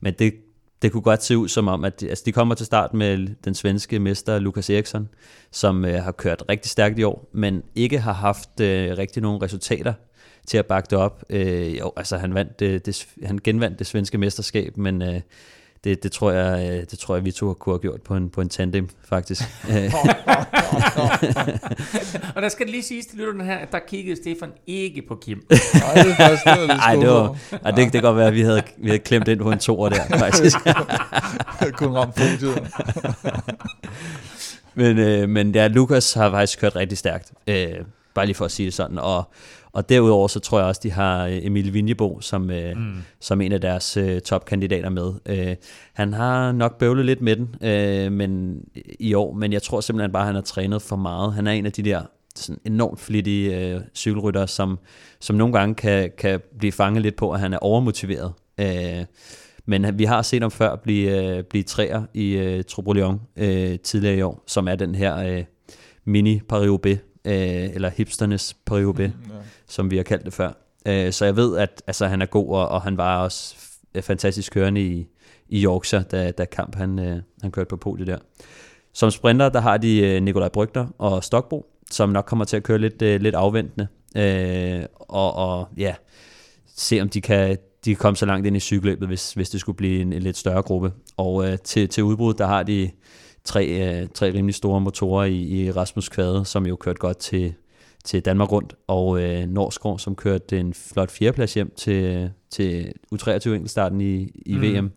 [0.00, 0.34] men det,
[0.82, 3.54] det kunne godt se ud som om, at altså, de kommer til start med den
[3.54, 5.08] svenske mester Lukas Eriksson,
[5.50, 9.42] som øh, har kørt rigtig stærkt i år, men ikke har haft øh, rigtig nogen
[9.42, 9.92] resultater
[10.46, 11.24] til at bakke det op.
[11.30, 15.20] Øh, jo, altså han, vandt øh, det, han genvandt det svenske mesterskab, men øh,
[15.86, 18.30] det, det, tror jeg, øh, det tror jeg, vi to kunne have gjort på en,
[18.30, 19.42] på en tandem, faktisk.
[22.36, 25.46] og der skal lige siges til lytterne her, at der kiggede Stefan ikke på Kim.
[25.50, 25.58] Nej,
[25.94, 28.88] det er Ej, det, var, ej, det, det kan godt være, at vi havde, vi
[28.88, 30.56] havde klemt ind på en toer der, faktisk.
[31.78, 32.72] Kun ramt punktet.
[34.74, 37.32] men, øh, men ja, Lukas har faktisk kørt rigtig stærkt.
[37.46, 37.68] Øh,
[38.14, 38.98] bare lige for at sige det sådan.
[38.98, 39.30] Og,
[39.76, 42.94] og derudover så tror jeg også, de har øh, Emil Vinjebo som, øh, mm.
[43.20, 45.12] som en af deres øh, topkandidater med.
[45.26, 45.56] Øh,
[45.92, 48.60] han har nok bøvlet lidt med den øh, men,
[49.00, 51.34] i år, men jeg tror simpelthen bare, at han har trænet for meget.
[51.34, 52.02] Han er en af de der
[52.36, 54.78] sådan enormt flittige øh, cykelrytter, som,
[55.20, 58.32] som nogle gange kan, kan blive fanget lidt på, at han er overmotiveret.
[58.58, 59.04] Øh,
[59.66, 64.16] men vi har set ham før blive, øh, blive træer i øh, Trobrolion øh, tidligere
[64.16, 65.44] i år, som er den her øh,
[66.04, 69.10] mini paris øh, eller hipsternes paris mm, ja
[69.68, 70.52] som vi har kaldt det før.
[70.86, 73.56] Øh, så jeg ved, at altså, han er god, og, og han var også
[74.00, 75.06] fantastisk kørende i,
[75.48, 78.18] i Yorkshire, da, da kamp han, øh, han kørte på podiet der.
[78.92, 82.62] Som sprinter, der har de øh, Nikolaj Brygter og Stokbro, som nok kommer til at
[82.62, 83.86] køre lidt, øh, lidt afventende.
[84.16, 85.94] Øh, og, og ja,
[86.76, 89.60] se om de kan, de kan komme så langt ind i cykelløbet, hvis, hvis det
[89.60, 90.92] skulle blive en, en lidt større gruppe.
[91.16, 92.90] Og øh, til, til udbrud, der har de
[93.44, 97.54] tre, øh, tre rimelig store motorer i, i Rasmus Kvade, som jo kørt godt til,
[98.06, 103.48] til Danmark rundt, og øh, Norskov, som kørte en flot fjerdeplads hjem til, til U23
[103.48, 104.62] enkeltstarten i, i mm.
[104.62, 104.90] VM.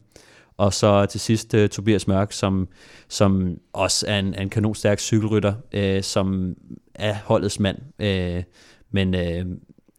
[0.57, 2.67] Og så til sidst uh, Tobias Mørk, som,
[3.07, 6.55] som også er en, en kanonstærk cykelrytter, øh, som
[6.95, 7.77] er holdets mand.
[7.99, 8.43] Øh,
[8.91, 9.45] men øh,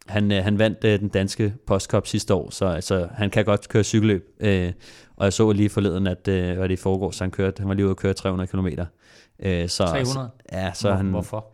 [0.06, 3.68] han, øh, han vandt øh, den danske postkop sidste år, så altså, han kan godt
[3.68, 4.28] køre cykelløb.
[4.40, 4.72] Øh,
[5.16, 7.74] og jeg så lige forleden, at øh, hvad det foregår, så han, kørte, han var
[7.74, 8.66] lige ude at køre 300 km.
[9.38, 10.30] Øh, så, 300?
[10.52, 11.06] Ja, så Hvor, han...
[11.06, 11.52] Hvorfor?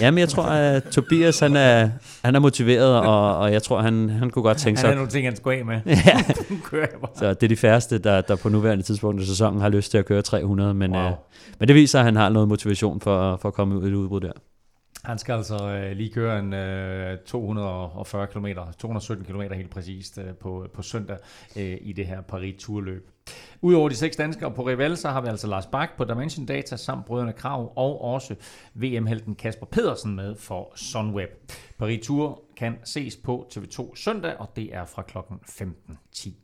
[0.00, 1.88] Jamen, jeg tror, at Tobias, han er,
[2.24, 4.88] han er motiveret, og, og jeg tror, han, han kunne godt tænke sig...
[4.88, 5.80] Han har nogle ting, han skulle af med.
[5.86, 6.22] ja.
[7.18, 9.98] så det er de færreste, der, der på nuværende tidspunkt i sæsonen har lyst til
[9.98, 11.00] at køre 300, men, wow.
[11.00, 11.10] øh,
[11.58, 13.94] men det viser, at han har noget motivation for, for at komme ud i et
[13.94, 14.32] udbrud der.
[15.04, 18.46] Han skal altså øh, lige køre en øh, 240 km,
[18.78, 21.18] 217 km helt præcist øh, på, på søndag
[21.56, 23.10] øh, i det her Paris Tourløb.
[23.60, 26.76] Udover de seks danskere på Rival, så har vi altså Lars Bak på Dimension Data
[26.76, 28.34] samt brødrene Krav og også
[28.74, 31.30] VM-helten Kasper Pedersen med for Sunweb.
[31.78, 35.18] Paris Tour kan ses på TV2 søndag, og det er fra kl.
[35.18, 36.43] 15.10.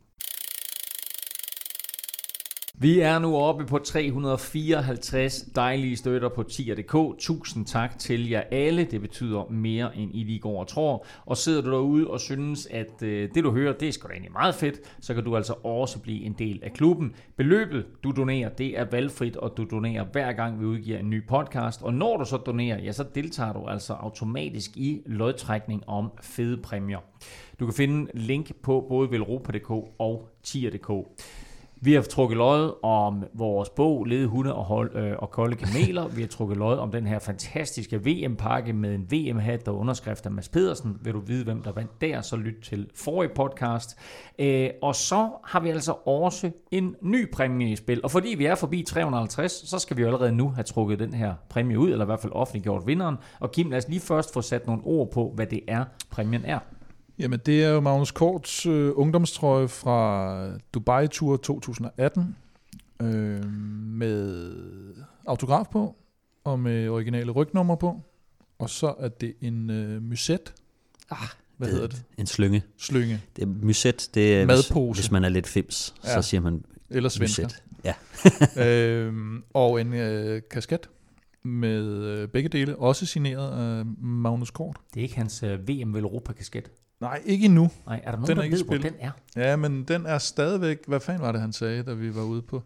[2.82, 7.18] Vi er nu oppe på 354 dejlige støtter på tier.dk.
[7.18, 8.84] Tusind tak til jer alle.
[8.84, 11.06] Det betyder mere end I lige går og tror.
[11.26, 14.12] Og sidder du derude og synes, at øh, det du hører, det er sgu da
[14.12, 17.14] egentlig meget fedt, så kan du altså også blive en del af klubben.
[17.36, 21.26] Beløbet, du donerer, det er valgfrit, og du donerer hver gang vi udgiver en ny
[21.26, 21.82] podcast.
[21.82, 26.56] Og når du så donerer, ja, så deltager du altså automatisk i lodtrækning om fede
[26.56, 27.00] præmier.
[27.60, 30.90] Du kan finde link på både velropa.dk og tier.dk.
[31.82, 36.08] Vi har trukket lod om vores bog Lede hunde og, hold, øh, og kolde kameler.
[36.08, 40.32] Vi har trukket lod om den her fantastiske VM-pakke med en VM-hat og underskrift af
[40.32, 40.98] Mads Pedersen.
[41.02, 43.98] Vil du vide, hvem der vandt der, så lyt til forrige podcast.
[44.38, 48.00] Øh, og så har vi altså også en ny præmie i spil.
[48.04, 51.34] Og fordi vi er forbi 350, så skal vi allerede nu have trukket den her
[51.48, 53.16] præmie ud, eller i hvert fald offentliggjort vinderen.
[53.40, 56.44] Og Kim, lad os lige først få sat nogle ord på, hvad det er, præmien
[56.44, 56.58] er.
[57.20, 62.36] Jamen, det er jo Magnus Korts øh, ungdomstrøje fra Dubai Tour 2018
[63.02, 63.44] øh,
[63.74, 64.52] med
[65.26, 65.96] autograf på
[66.44, 68.00] og med originale rygnummer på.
[68.58, 70.54] Og så er det en øh, muset.
[71.10, 71.18] Ah,
[71.56, 72.02] Hvad hedder det?
[72.18, 72.62] En slynge.
[72.78, 73.22] Slynge.
[73.36, 75.00] Det er muset, det er, hvis, Madpose.
[75.00, 76.14] hvis man er lidt fims, ja.
[76.22, 77.42] Så siger man Eller svensker.
[77.42, 77.62] muset.
[77.84, 77.94] Ja.
[78.66, 79.14] øh,
[79.54, 80.88] og en øh, kasket
[81.42, 84.76] med øh, begge dele, også signeret af Magnus Kort.
[84.94, 86.70] Det er ikke hans øh, VM Europa kasket.
[87.00, 87.70] Nej, ikke endnu.
[87.86, 88.92] Nej, er der nogen, Den er der ikke ved, hvor spillet.
[89.00, 89.50] den er?
[89.50, 90.78] Ja, men den er stadigvæk...
[90.86, 92.62] Hvad fanden var det, han sagde, da vi var ude på?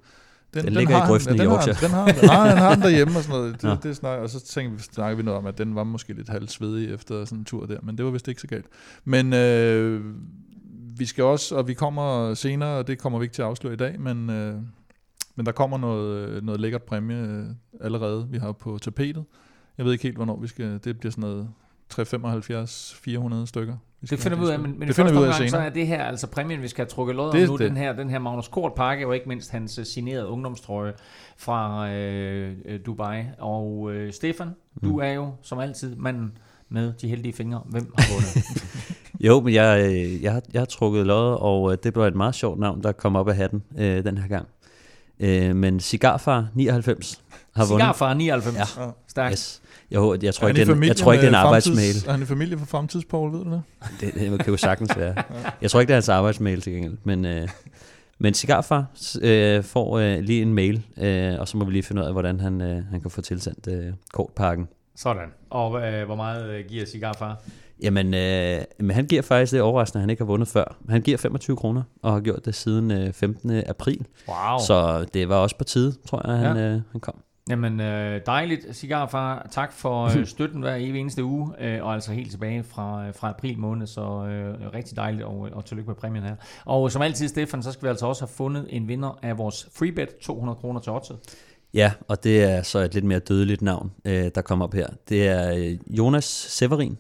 [0.55, 1.89] Den ligger i har grøften han, i ja, den har, Yorkshire.
[1.89, 3.63] den har, nej, han har den derhjemme og sådan noget.
[3.63, 6.13] Det, det snak, og så tænkte vi, snakkede vi noget om, at den var måske
[6.13, 8.67] lidt halvsvedig efter sådan en tur der, men det var vist ikke så galt.
[9.05, 10.01] Men øh,
[10.99, 13.73] vi skal også, og vi kommer senere, og det kommer vi ikke til at afsløre
[13.75, 14.55] i dag, men, øh,
[15.37, 17.45] men der kommer noget, noget lækkert præmie øh,
[17.81, 19.25] allerede, vi har på tapetet.
[19.79, 21.49] Jeg ved ikke helt, hvornår vi skal, det bliver sådan noget
[21.89, 23.77] 375 400 stykker.
[24.01, 25.29] Vi skal Det finder vi ud af, men, men det finder første vi ud af
[25.35, 25.67] omgang, så senere.
[25.67, 27.57] er det her altså præmien, vi skal have trukket lod om Det er nu.
[27.57, 27.69] det.
[27.69, 30.93] Den her, den her Magnus Kort pakke, og ikke mindst hans øh, signerede ungdomstrøje
[31.37, 33.23] fra øh, øh, Dubai.
[33.39, 34.49] Og øh, Stefan,
[34.83, 34.89] Mm.
[34.89, 37.63] du er jo som altid manden med de heldige fingre.
[37.67, 38.45] Hvem har vundet?
[39.21, 42.35] Jo, men jeg, øh, jeg, har, jeg har trukket lod, og det blev et meget
[42.35, 44.49] sjovt navn, der kom op af hatten øh, den her gang.
[45.21, 47.23] Øh, men Cigarfar 99
[47.57, 47.83] har vundet.
[47.85, 48.77] Cigarfar 99.
[48.77, 48.83] Ja.
[48.85, 48.91] Ja.
[49.09, 49.33] Stærkt.
[49.33, 49.63] Yes.
[49.91, 51.47] Jeg, hå- jeg, tror ikke, i det en- familie jeg tror ikke, det er en
[51.47, 51.79] arbejdsmail.
[51.95, 53.63] fremtids- Er han i familie for fremtidspål, ved du det?
[54.01, 55.15] Det, det kan jo sagtens være.
[55.63, 56.97] Jeg tror ikke, det er hans arbejdsmail til gengæld.
[57.05, 57.49] Men, øh,
[58.19, 58.87] men Cigarfar
[59.23, 62.13] øh, får øh, lige en mail, øh, og så må vi lige finde ud af,
[62.13, 64.69] hvordan han, øh, han kan få tilsendt øh, kortpakken.
[64.97, 65.29] Sådan.
[65.51, 67.43] Og øh, hvor meget øh, giver Cigarfar?
[67.83, 70.77] Jamen, øh, men han giver faktisk det overraskende, at han ikke har vundet før.
[70.89, 73.51] Han giver 25 kroner, og har gjort det siden øh, 15.
[73.67, 74.07] april.
[74.29, 74.59] Wow.
[74.67, 77.15] Så det var også på tide, tror jeg, han, øh, han kom.
[77.49, 79.47] Jamen øh, dejligt, Cigarfar.
[79.51, 83.15] Tak for øh, støtten hver evig eneste uge, øh, og altså helt tilbage fra, øh,
[83.15, 86.37] fra april måned, så øh, rigtig dejligt, og, og tillykke med præmien her.
[86.65, 89.69] Og som altid, Stefan, så skal vi altså også have fundet en vinder af vores
[89.73, 91.19] freebet, 200 kroner til oddset.
[91.75, 94.87] Ja, og det er så et lidt mere dødeligt navn, øh, der kommer op her.
[95.09, 96.99] Det er øh, Jonas Severin.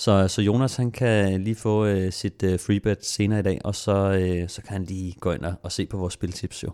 [0.00, 3.74] Så, så Jonas han kan lige få øh, sit øh, freebet senere i dag, og
[3.74, 6.70] så, øh, så kan han lige gå ind og, og se på vores spiltips jo.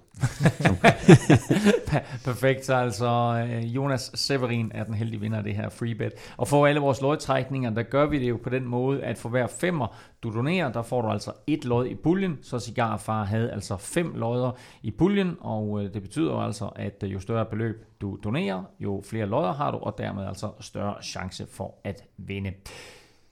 [2.25, 3.07] Perfekt, så altså
[3.51, 6.13] øh, Jonas Severin er den heldige vinder af det her freebet.
[6.37, 9.29] Og for alle vores lodtrækninger, der gør vi det jo på den måde, at for
[9.29, 13.53] hver femmer du donerer, der får du altså et lod i puljen, så Cigarfar havde
[13.53, 14.51] altså fem lodder
[14.83, 18.63] i puljen, og øh, det betyder jo altså, at øh, jo større beløb du donerer,
[18.81, 22.53] jo flere lodder har du, og dermed altså større chance for at vinde.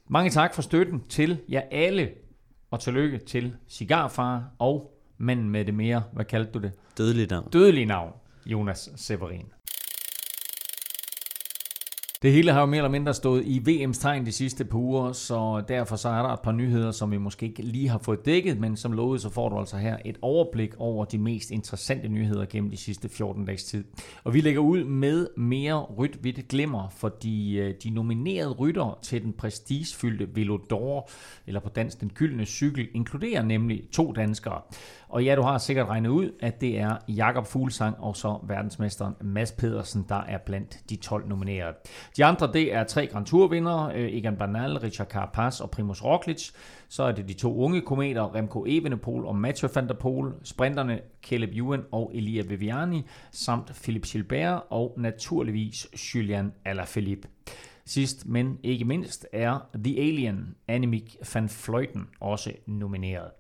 [0.09, 2.11] Mange tak for støtten til jer alle,
[2.71, 6.73] og tillykke til Cigarfar og manden med det mere, hvad kaldte du det?
[6.99, 7.49] Dødeligt navn.
[7.51, 8.13] dødelige navn,
[8.47, 9.54] Jonas Severin.
[12.25, 15.13] Det hele har jo mere eller mindre stået i VM's tegn de sidste par uger,
[15.13, 18.25] så derfor så er der et par nyheder, som vi måske ikke lige har fået
[18.25, 22.09] dækket, men som lovet, så får du altså her et overblik over de mest interessante
[22.09, 23.85] nyheder gennem de sidste 14 dages tid.
[24.25, 29.23] Og vi lægger ud med mere rødt hvidt glimmer, fordi øh, de nominerede rytter til
[29.23, 31.11] den prestigefyldte Velodor,
[31.47, 34.61] eller på dansk den gyldne cykel, inkluderer nemlig to danskere.
[35.15, 39.15] Og ja, du har sikkert regnet ud, at det er Jakob Fuglsang og så verdensmesteren
[39.21, 41.75] Mads Pedersen, der er blandt de 12 nominerede.
[42.17, 46.51] De andre, det er tre Grand Tour-vindere, øh, Egan Bernal, Richard Carapaz og Primoz Roglic.
[46.89, 51.01] Så er det de to unge kometer, Remco Evenepoel og Mathieu van der Poel, sprinterne
[51.23, 57.29] Caleb Ewan og Elia Viviani, samt Philip Gilbert og naturligvis Julian Alaphilippe.
[57.85, 63.31] Sidst, men ikke mindst, er The Alien, Annemiek van Fleuten, også nomineret.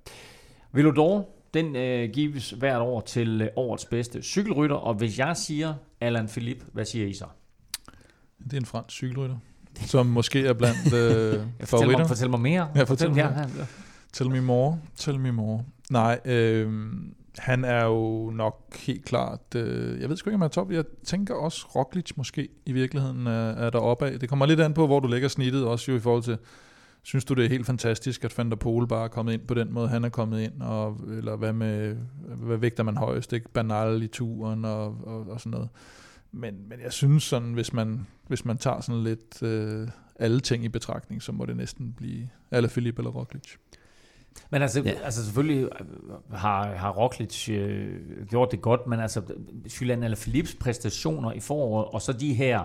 [0.73, 5.75] Velodor, den øh, gives hvert år til øh, årets bedste cykelrytter, og hvis jeg siger
[6.01, 7.25] Alan Philippe, hvad siger I så?
[8.45, 9.37] Det er en fransk cykelrytter,
[9.87, 12.07] som måske er blandt øh, Fortæl mig, favoritter.
[12.07, 12.69] fortæl mig mere.
[12.77, 13.49] Ja, fortæl mig ja, mere.
[13.59, 13.65] ja.
[14.13, 15.65] Tell me more, tell me more.
[15.91, 16.73] Nej, øh,
[17.39, 20.71] Han er jo nok helt klart, øh, jeg ved sgu ikke, om han er top.
[20.73, 24.21] Jeg tænker også, Roglic måske i virkeligheden er, er deroppe af.
[24.21, 26.39] Det kommer lidt an på, hvor du lægger snittet, også jo i forhold til,
[27.05, 29.55] synes du det er helt fantastisk, at Van der Pol bare er kommet ind på
[29.55, 31.97] den måde, han er kommet ind, og, eller hvad med,
[32.37, 33.49] hvad vægter man højst, ikke?
[33.49, 35.69] Banal i turen og, og, og sådan noget.
[36.33, 39.89] Men, men jeg synes sådan, hvis man, hvis man tager sådan lidt øh,
[40.19, 43.57] alle ting i betragtning, så må det næsten blive eller Philip eller Roglic.
[44.51, 44.91] Men altså, ja.
[44.91, 45.87] altså selvfølgelig øh,
[46.33, 49.23] har, har Roglic øh, gjort det godt, men altså
[49.81, 52.65] Julian eller Philips præstationer i foråret, og så de her,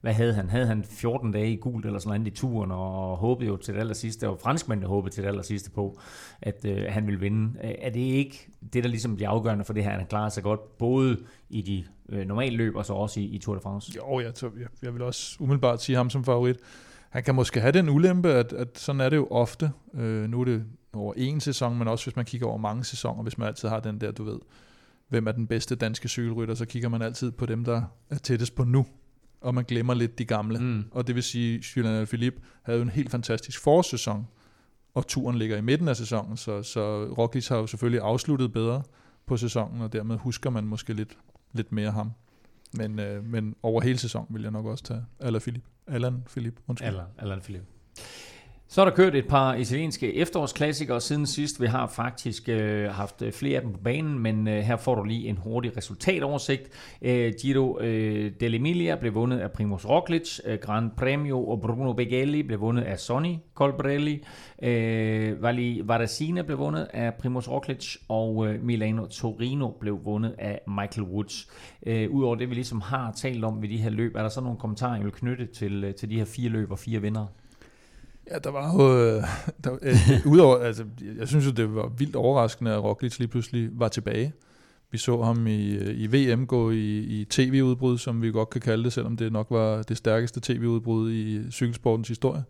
[0.00, 0.50] hvad havde han?
[0.50, 3.74] Havde han 14 dage i gult eller sådan noget i turen, og håbede jo til
[3.74, 6.00] det allersidste, og franskmændene håbede til det allersidste på,
[6.42, 7.58] at øh, han ville vinde.
[7.64, 10.42] Øh, er det ikke det, der ligesom bliver afgørende for det her, han klarer sig
[10.42, 11.18] godt, både
[11.50, 13.92] i de øh, normale løb, og så også i, i Tour de France?
[13.96, 16.56] Jo, jeg, jeg, jeg vil også umiddelbart sige ham som favorit.
[17.10, 19.70] Han kan måske have den ulempe, at, at sådan er det jo ofte.
[19.94, 23.22] Øh, nu er det over en sæson, men også hvis man kigger over mange sæsoner,
[23.22, 24.38] hvis man altid har den der, du ved,
[25.08, 28.54] hvem er den bedste danske cykelrytter, så kigger man altid på dem, der er tættest
[28.54, 28.86] på nu,
[29.40, 30.58] og man glemmer lidt de gamle.
[30.58, 30.84] Mm.
[30.90, 34.26] Og det vil sige, Julian Philippe havde en helt fantastisk forårssæson,
[34.94, 38.82] og turen ligger i midten af sæsonen, så, så Roglic har jo selvfølgelig afsluttet bedre
[39.26, 41.18] på sæsonen, og dermed husker man måske lidt,
[41.52, 42.12] lidt mere ham.
[42.72, 45.68] Men, øh, men over hele sæsonen vil jeg nok også tage Alain Philippe.
[45.86, 46.88] Alan Philippe, undskyld.
[46.88, 47.66] Alan, Alan Philippe.
[48.72, 51.60] Så er der kørt et par italienske efterårsklassikere siden sidst.
[51.60, 54.94] Vi har faktisk øh, haft øh, flere af dem på banen, men øh, her får
[54.94, 56.62] du lige en hurtig resultatoversigt.
[57.02, 60.38] Øh, Giro øh, dell'Emilia blev vundet af Primoz Roglic.
[60.44, 64.24] Øh, Gran Premio og Bruno Beghelli blev vundet af Sonny Colbrelli.
[64.62, 70.60] Øh, Vali Varasina blev vundet af Primoz Roglic, og øh, Milano Torino blev vundet af
[70.68, 71.48] Michael Woods.
[71.86, 74.40] Øh, Udover det, vi ligesom har talt om ved de her løb, er der så
[74.40, 77.26] nogle kommentarer, I vil knytte til, øh, til de her fire løb og fire vinder?
[78.30, 78.98] Ja, der var jo...
[78.98, 79.22] Øh,
[79.64, 80.84] der, øh, udover, altså,
[81.18, 84.32] jeg synes jo, det var vildt overraskende, at Roglic lige pludselig var tilbage.
[84.92, 88.60] Vi så ham i, øh, i VM gå i, i tv-udbrud, som vi godt kan
[88.60, 92.44] kalde det, selvom det nok var det stærkeste tv-udbrud i cykelsportens historie.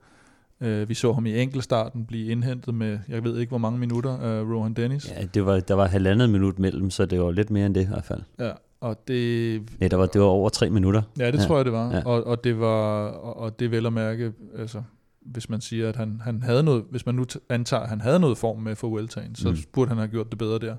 [0.61, 4.18] Uh, vi så ham i enkeltstarten blive indhentet med, jeg ved ikke hvor mange minutter,
[4.18, 5.11] af uh, Rohan Dennis.
[5.11, 7.83] Ja, det var, der var halvandet minut mellem, så det var lidt mere end det
[7.83, 8.22] i hvert fald.
[8.39, 8.51] Ja,
[8.81, 9.53] og det...
[9.81, 11.03] Ja, der var, det var over tre minutter.
[11.18, 11.45] Ja, det ja.
[11.45, 11.95] tror jeg, det var.
[11.95, 12.03] Ja.
[12.05, 14.83] Og, og, det var og, og det vel at mærke, altså,
[15.27, 18.21] hvis man siger, at han, han havde noget, hvis man nu antager, at han havde
[18.21, 19.57] noget form med for Vueltaen, så mm.
[19.73, 20.77] burde han have gjort det bedre der.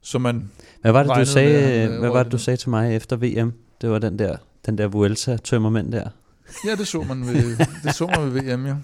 [0.00, 0.50] Så man
[0.80, 3.52] hvad var det, du sagde, med, hvad var det, du sagde til mig efter VM?
[3.80, 6.08] Det var den der, den der Vuelta-tømmermænd der.
[6.66, 8.76] Ja, det så man ved, det så man ved VM, ja.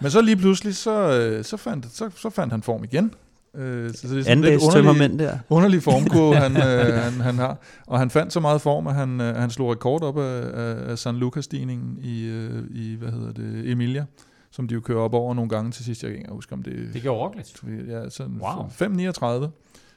[0.00, 3.14] Men så lige pludselig, så, øh, så, fandt, så, så fandt han form igen.
[3.54, 5.38] Øh, så det er sådan lidt underlig, der.
[5.48, 7.58] underlig formkurve, han, øh, han, han har.
[7.86, 10.90] Og han fandt så meget form, at han, øh, han slog rekord op af, af,
[10.90, 14.04] af San Lucas-stigningen i, øh, i, hvad hedder det, Emilia
[14.52, 16.02] som de jo kører op over nogle gange til sidst.
[16.02, 16.90] Jeg kan ikke huske, om det...
[16.94, 17.54] Det gjorde Roglic?
[17.88, 18.66] Ja, sådan wow.
[19.44, 19.48] 5.39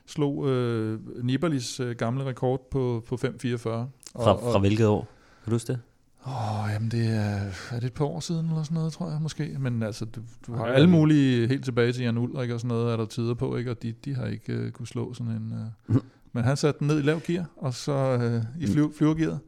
[0.07, 3.27] slog øh, Nibalis øh, gamle rekord på, på 5.44.
[3.57, 5.07] Fra, fra hvilket år?
[5.43, 5.79] Kan du huske det?
[6.27, 7.39] Åh, oh, jamen det er,
[7.71, 9.55] er det et par år siden eller sådan noget, tror jeg måske.
[9.59, 12.93] Men altså, du, du har alle mulige, helt tilbage til Jan Ulrik og sådan noget,
[12.93, 13.71] er der tider på, ikke?
[13.71, 15.53] Og de, de har ikke uh, kunne slå sådan en...
[15.87, 15.95] Uh,
[16.33, 19.39] men han satte den ned i lav gear, og så uh, i flyv, flyvergearet.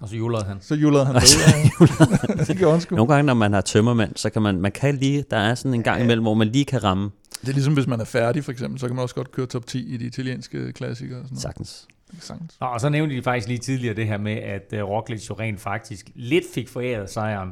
[0.00, 0.58] Og så julede han.
[0.60, 1.14] Så julede han
[2.48, 2.96] det gjorde han sgu.
[2.96, 5.74] Nogle gange, når man har tømmermand, så kan man, man kan lige, der er sådan
[5.74, 7.10] en gang imellem, hvor man lige kan ramme.
[7.40, 9.46] Det er ligesom, hvis man er færdig, for eksempel, så kan man også godt køre
[9.46, 11.18] top 10 i de italienske klassikere.
[11.18, 11.42] Og sådan noget.
[11.42, 11.86] Sagtens.
[12.20, 12.56] Sagtens.
[12.60, 15.60] Og så nævnte de faktisk lige tidligere det her med, at uh, Roglic jo rent
[15.60, 17.50] faktisk lidt fik foræret sejren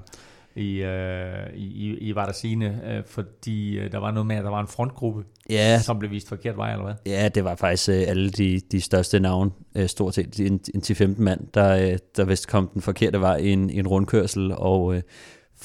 [0.56, 4.60] i, uh, i, i Vardasine, uh, fordi uh, der var noget med, at der var
[4.60, 5.80] en frontgruppe, ja.
[5.80, 6.94] som blev vist forkert vej, eller hvad?
[7.06, 10.82] Ja, det var faktisk uh, alle de, de største navne, uh, stort set en, en
[10.84, 14.52] 10-15 mand, der, uh, der vist kom den forkerte vej i en, i en rundkørsel,
[14.52, 15.00] og uh,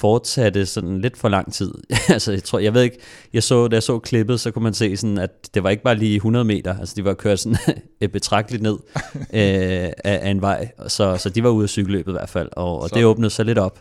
[0.00, 1.74] fortsatte sådan lidt for lang tid.
[2.08, 2.98] altså, jeg tror, jeg ved ikke,
[3.32, 5.82] jeg så, da jeg så klippet, så kunne man se sådan, at det var ikke
[5.82, 7.58] bare lige 100 meter, altså de var kørt sådan
[8.12, 8.72] betragteligt ned
[9.14, 12.48] øh, af, af, en vej, så, så de var ude af cykelløbet i hvert fald,
[12.52, 13.80] og, og det åbnede så lidt op.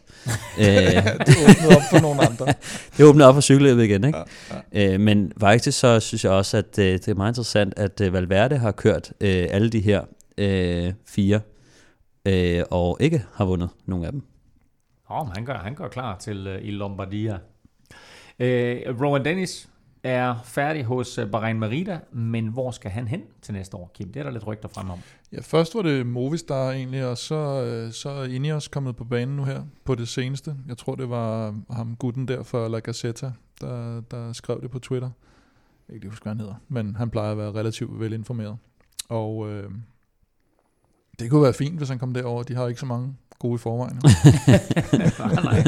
[0.60, 2.46] øh, det åbnede op for nogle andre.
[2.98, 4.20] det åbnede op for cykelløbet igen, ikke?
[4.52, 4.94] Ja, ja.
[4.94, 8.14] Øh, men faktisk så synes jeg også, at øh, det er meget interessant, at øh,
[8.14, 10.02] Valverde har kørt øh, alle de her
[10.38, 11.40] øh, fire,
[12.26, 14.24] øh, og ikke har vundet nogen af dem.
[15.10, 17.34] Oh, han, gør, han gør klar til uh, i Lombardia.
[18.39, 19.70] Uh, Rowan Dennis
[20.03, 24.12] er færdig hos uh, Bahrain Merida, men hvor skal han hen til næste år, Kim?
[24.12, 24.99] Det er der lidt rygter frem om.
[25.32, 27.36] Ja, først var det Movistar egentlig, og så,
[27.86, 30.55] uh, så er Ineos kommet på banen nu her på det seneste.
[30.68, 33.32] Jeg tror, det var ham gutten der fra La Gazzetta,
[33.62, 35.10] der, der skrev det på Twitter.
[35.88, 38.57] Jeg kan ikke huske, hvad han hedder, men han plejer at være relativt velinformeret.
[39.10, 39.72] Og øh,
[41.20, 42.43] det kunne være fint, hvis han kom derover.
[42.43, 44.02] De har ikke så mange gode i forvejen.
[45.20, 45.64] nej, nej.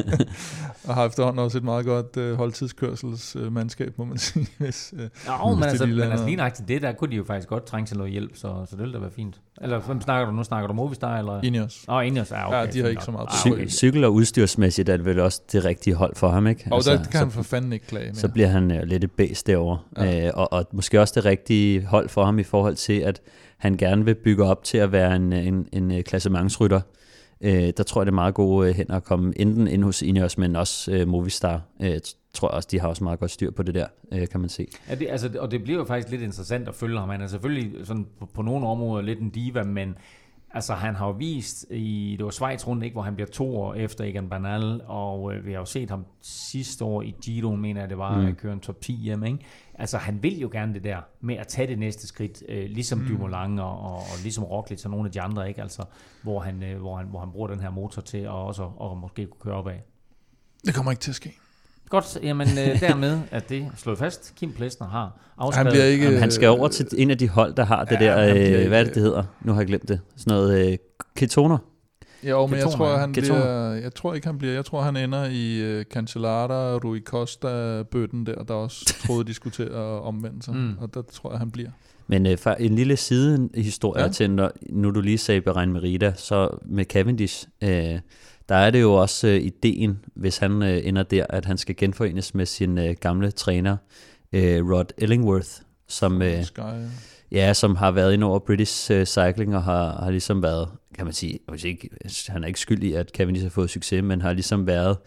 [0.84, 4.47] og har efterhånden også et meget godt øh, holdtidskørselsmandskab, må man sige.
[4.57, 5.09] Hvis, øh, men,
[5.57, 7.65] Hvis altså, lige men altså lige nok til det, der kunne de jo faktisk godt
[7.65, 9.41] trænge til noget hjælp, så, så det ville da være fint.
[9.61, 10.43] Eller hvem snakker du nu?
[10.43, 11.17] Snakker du Movistar?
[11.17, 11.41] Eller?
[11.43, 11.86] Ineos.
[11.88, 12.57] Åh, oh, Ineos, ja, okay.
[12.57, 13.05] Ja, de har ikke nok.
[13.05, 13.67] så meget Ah, okay.
[13.67, 16.67] Cykel- og udstyrsmæssigt er det vel også det rigtige hold for ham, ikke?
[16.72, 18.15] Og altså, der kan så, han for fanden ikke klage mere.
[18.15, 19.80] så bliver han øh, lidt et bæst derovre.
[19.97, 20.26] Ja.
[20.28, 23.22] Øh, og, og måske også det rigtige hold for ham i forhold til, at
[23.57, 26.82] han gerne vil bygge op til at være en, en, en øh, klassementsrytter.
[27.43, 30.01] Øh, der tror jeg, det er meget gode øh, hen at komme enten ind hos
[30.01, 31.61] Ineos, men også øh, Movistar.
[31.81, 31.99] Øh,
[32.33, 34.49] tror jeg også, de har også meget godt styr på det der, øh, kan man
[34.49, 34.67] se.
[34.89, 37.09] Ja, det, altså, og det bliver jo faktisk lidt interessant at følge ham.
[37.09, 39.95] Han er selvfølgelig sådan på, på nogle områder lidt en diva, men
[40.54, 43.58] altså, han har jo vist i, det var Schweiz rundt, ikke, hvor han bliver to
[43.58, 47.56] år efter Egan Bernal, og øh, vi har jo set ham sidste år i Giro,
[47.56, 48.26] mener jeg det var, Mm.
[48.26, 48.36] mm.
[48.36, 49.39] køre en top 10 hjem, ikke?
[49.74, 52.99] Altså, han vil jo gerne det der med at tage det næste skridt, øh, ligesom
[52.99, 53.06] mm.
[53.08, 55.62] Dumoulin og, og, og ligesom Roglic og nogle af de andre, ikke?
[55.62, 55.84] Altså,
[56.24, 58.97] hvor han, øh, hvor han, hvor han bruger den her motor til at også og
[58.97, 59.78] måske kunne køre opad.
[60.66, 61.34] Det kommer ikke til at ske.
[61.91, 64.33] Godt, jamen øh, dermed er det slået fast.
[64.35, 65.65] Kim Plesner har afskrevet.
[65.67, 66.05] Han bliver ikke...
[66.05, 68.35] Jamen, han skal over til en af de hold, der har det Ja, der, øh,
[68.35, 69.23] ikke- hvad er det, det hedder?
[69.41, 69.99] Nu har jeg glemt det.
[70.17, 70.77] Sådan noget øh,
[71.15, 71.57] ketoner.
[72.23, 73.41] Jo, men jeg tror, han Ketoner.
[73.41, 74.53] bliver, jeg tror ikke, han bliver.
[74.53, 79.53] Jeg tror, han ender i uh, Cancellata, Rui Costa-bøtten der, der også troede, de skulle
[79.53, 80.55] til at omvende sig.
[80.55, 80.73] Mm.
[80.81, 81.69] Og der tror jeg, han bliver.
[82.07, 84.07] Men øh, for en lille sidehistorie Ja.
[84.07, 84.11] ja.
[84.13, 87.99] til, når, nu du lige sagde Bahrain Merida, så med Cavendish, øh,
[88.52, 91.76] der er det jo også øh, ideen, hvis han øh, ender der, at han skal
[91.76, 93.78] genforenes med sin øh, gamle træner,
[94.34, 95.49] øh, Rod Ellingworth,
[95.88, 96.62] som, øh, Sky.
[97.32, 101.06] ja, som har været ind over British øh, Cycling og har, har ligesom været, kan
[101.06, 101.89] man sige, sige, ikke,
[102.28, 104.97] han er ikke skyld i, at Cavendish har fået succes, men har ligesom været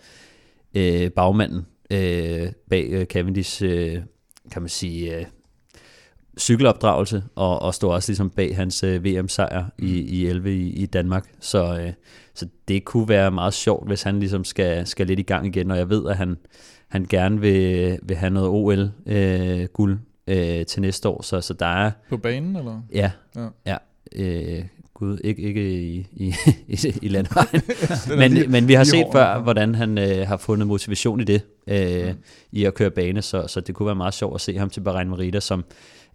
[0.75, 3.99] øh, bagmanden øh, bag øh, Cavendish, øh,
[4.53, 5.25] kan man sige, øh,
[6.39, 10.87] cykelopdragelse, og, og stod også ligesom bag hans øh, VM-sejr i, i 11 i, i
[10.87, 11.27] Danmark.
[11.41, 11.93] Så, øh,
[12.35, 15.71] så det kunne være meget sjovt, hvis han ligesom skal, skal lidt i gang igen,
[15.71, 16.37] og jeg ved, at han,
[16.89, 21.91] han gerne vil, vil have noget OL-guld øh, til næste år, så, så der er,
[22.11, 22.81] På banen, eller?
[22.95, 23.47] ja, Ja.
[23.67, 23.77] ja,
[24.17, 24.65] øh,
[24.95, 26.35] gud, ikke, ikke i, i,
[26.69, 27.63] i, i landvejen.
[28.21, 31.43] Men, lige- men vi har set før, hvordan han øh, har fundet motivation i det,
[31.67, 32.15] øh, Mm.
[32.53, 34.81] i at køre bane, så, så det kunne være meget sjovt at se ham til
[34.81, 35.65] Bahrain Merida, som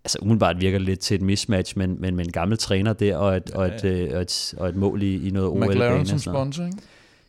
[0.04, 3.38] altså umiddelbart virker lidt til et mismatch, men, men med en gammel træner der, og
[3.38, 5.72] et, og et, øh, og et, og et mål i, i noget OL-bane.
[5.72, 6.78] McLaren og som sponsor, ikke?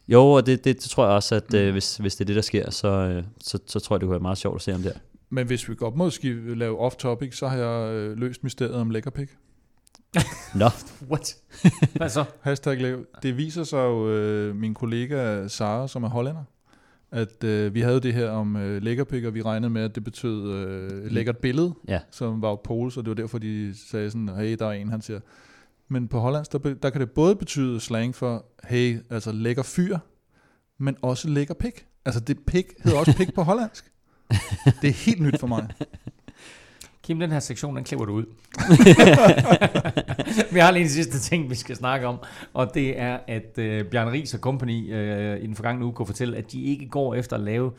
[0.09, 1.73] Jo, og det, det, det tror jeg også, at øh, Mm.
[1.73, 4.11] hvis, hvis det er det, der sker, så, øh, så, så tror jeg, det kunne
[4.11, 4.93] være meget sjovt at se ham der.
[5.31, 8.91] Men hvis vi godt må skive, lave off-topic, så har jeg øh, løst mysteriet om
[8.91, 9.29] lækkerpik.
[10.55, 10.69] Nå,
[11.11, 11.37] What?
[11.95, 12.25] Hvad så?
[12.41, 12.99] Hashtag lav.
[13.23, 16.45] Det viser sig jo, øh, min kollega Sara, som er hollænder,
[17.13, 20.05] at øh, vi havde det her om øh, lækkerpik, og vi regnede med, at det
[20.05, 22.01] betød øh, lækkert billede, Ja.
[22.11, 24.89] som var jo pole, så det var derfor, de sagde sådan, hey, der er en,
[24.89, 25.21] han siger.
[25.89, 29.99] Men på hollandsk, der, der kan det både betyde slang for, hey, altså lækker fyr,
[30.79, 31.87] men også lækker pik.
[32.05, 33.85] Altså det pik hedder også pik på hollandsk.
[34.83, 35.69] Det er helt nyt for mig.
[37.11, 38.25] Kim, den her sektion, den klipper du ud.
[40.55, 42.17] vi har lige en sidste ting, vi skal snakke om,
[42.53, 46.07] og det er, at øh, Bjørn Ries og company øh, i den forgangne uge kunne
[46.07, 47.73] fortælle, at de ikke går efter at lave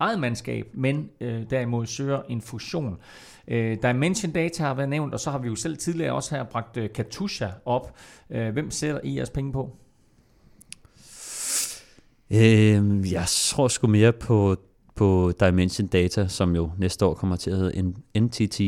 [0.00, 2.96] eget mandskab, men øh, derimod søger en fusion.
[3.48, 6.44] Øh, Dimension Data har været nævnt, og så har vi jo selv tidligere også her
[6.44, 7.94] bragt øh, Katusha op.
[8.30, 9.76] Øh, hvem sætter I jeres penge på?
[12.30, 14.56] øh, jeg tror sgu mere på,
[14.96, 18.60] på Dimension Data, som jo næste år kommer til at hedde en NTT.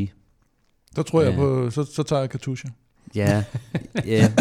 [0.97, 1.37] Der tror jeg Ja.
[1.37, 2.69] på, så, så tager jeg Katusha.
[3.15, 3.45] Ja,
[4.07, 4.33] ja.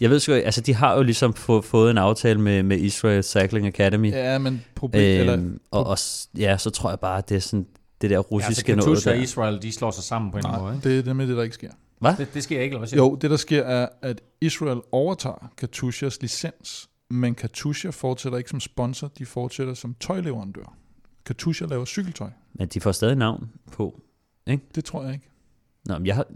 [0.00, 2.78] Jeg ved sgu ikke, altså de har jo ligesom få, fået en aftale med, med
[2.78, 4.10] Israel Cycling Academy.
[4.12, 5.98] Ja, men problem, øh, eller, Øhm, og, og
[6.38, 7.66] ja, så tror jeg bare, at det er sådan
[8.00, 9.16] det der russiske ja, altså, noget Katusha der.
[9.16, 10.62] og Israel, de slår sig sammen på en måde.
[10.62, 10.88] nej, Ikke?
[10.88, 11.70] det er nemlig det, der ikke sker.
[12.18, 13.06] Det, det sker ikke, eller hvad siger du?
[13.08, 18.60] Jo, det der sker er, at Israel overtager Katushas licens, men Katusha fortsætter ikke som
[18.60, 20.74] sponsor, de fortsætter som tøjleverandør.
[21.26, 22.30] Katusha laver cykeltøj.
[22.54, 24.00] Men de får stadig navn på.
[24.74, 25.28] Det tror jeg ikke.
[25.86, 26.26] Nå, men jeg, har,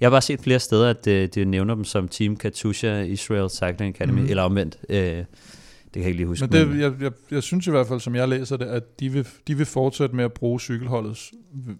[0.00, 3.50] jeg har bare set flere steder, at øh, de nævner dem som Team Katusha Israel
[3.50, 4.26] Cycling Academy, mm.
[4.28, 4.78] eller omvendt.
[4.88, 5.26] Øh, det
[5.94, 6.46] kan jeg ikke lige huske.
[6.46, 9.08] Men det, jeg, jeg, jeg synes i hvert fald, som jeg læser det, at de
[9.12, 11.30] vil, de vil fortsætte med at bruge cykelholdet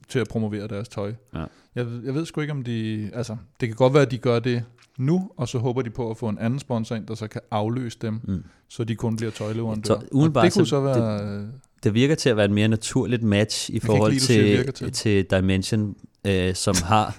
[0.09, 1.15] til at promovere deres tøj.
[1.35, 1.39] Ja.
[1.75, 3.11] Jeg, jeg ved sgu ikke, om de...
[3.15, 4.65] Altså, det kan godt være, at de gør det
[4.99, 7.41] nu, og så håber de på at få en anden sponsor ind, der så kan
[7.51, 8.45] afløse dem, Mm.
[8.69, 9.95] så de kun bliver tøjleverandør.
[9.95, 11.39] Så det kunne så- så være...
[11.41, 11.51] det
[11.95, 14.93] virker til at være et mere naturligt match i forhold lide, til, til.
[14.93, 17.19] til Dimension, øh, som har...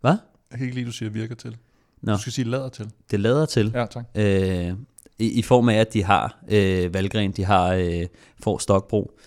[0.00, 0.16] Hvad?
[0.50, 1.56] Jeg kan ikke lide, du siger virker til.
[2.02, 2.12] Nå.
[2.12, 2.90] Du skal sige lader til.
[3.10, 3.72] Det lader til.
[3.74, 4.04] Ja, tak.
[4.14, 4.72] øh,
[5.18, 8.06] i, i form af, at de har øh, Valgren, de har øh,
[8.42, 9.18] får Stokbro.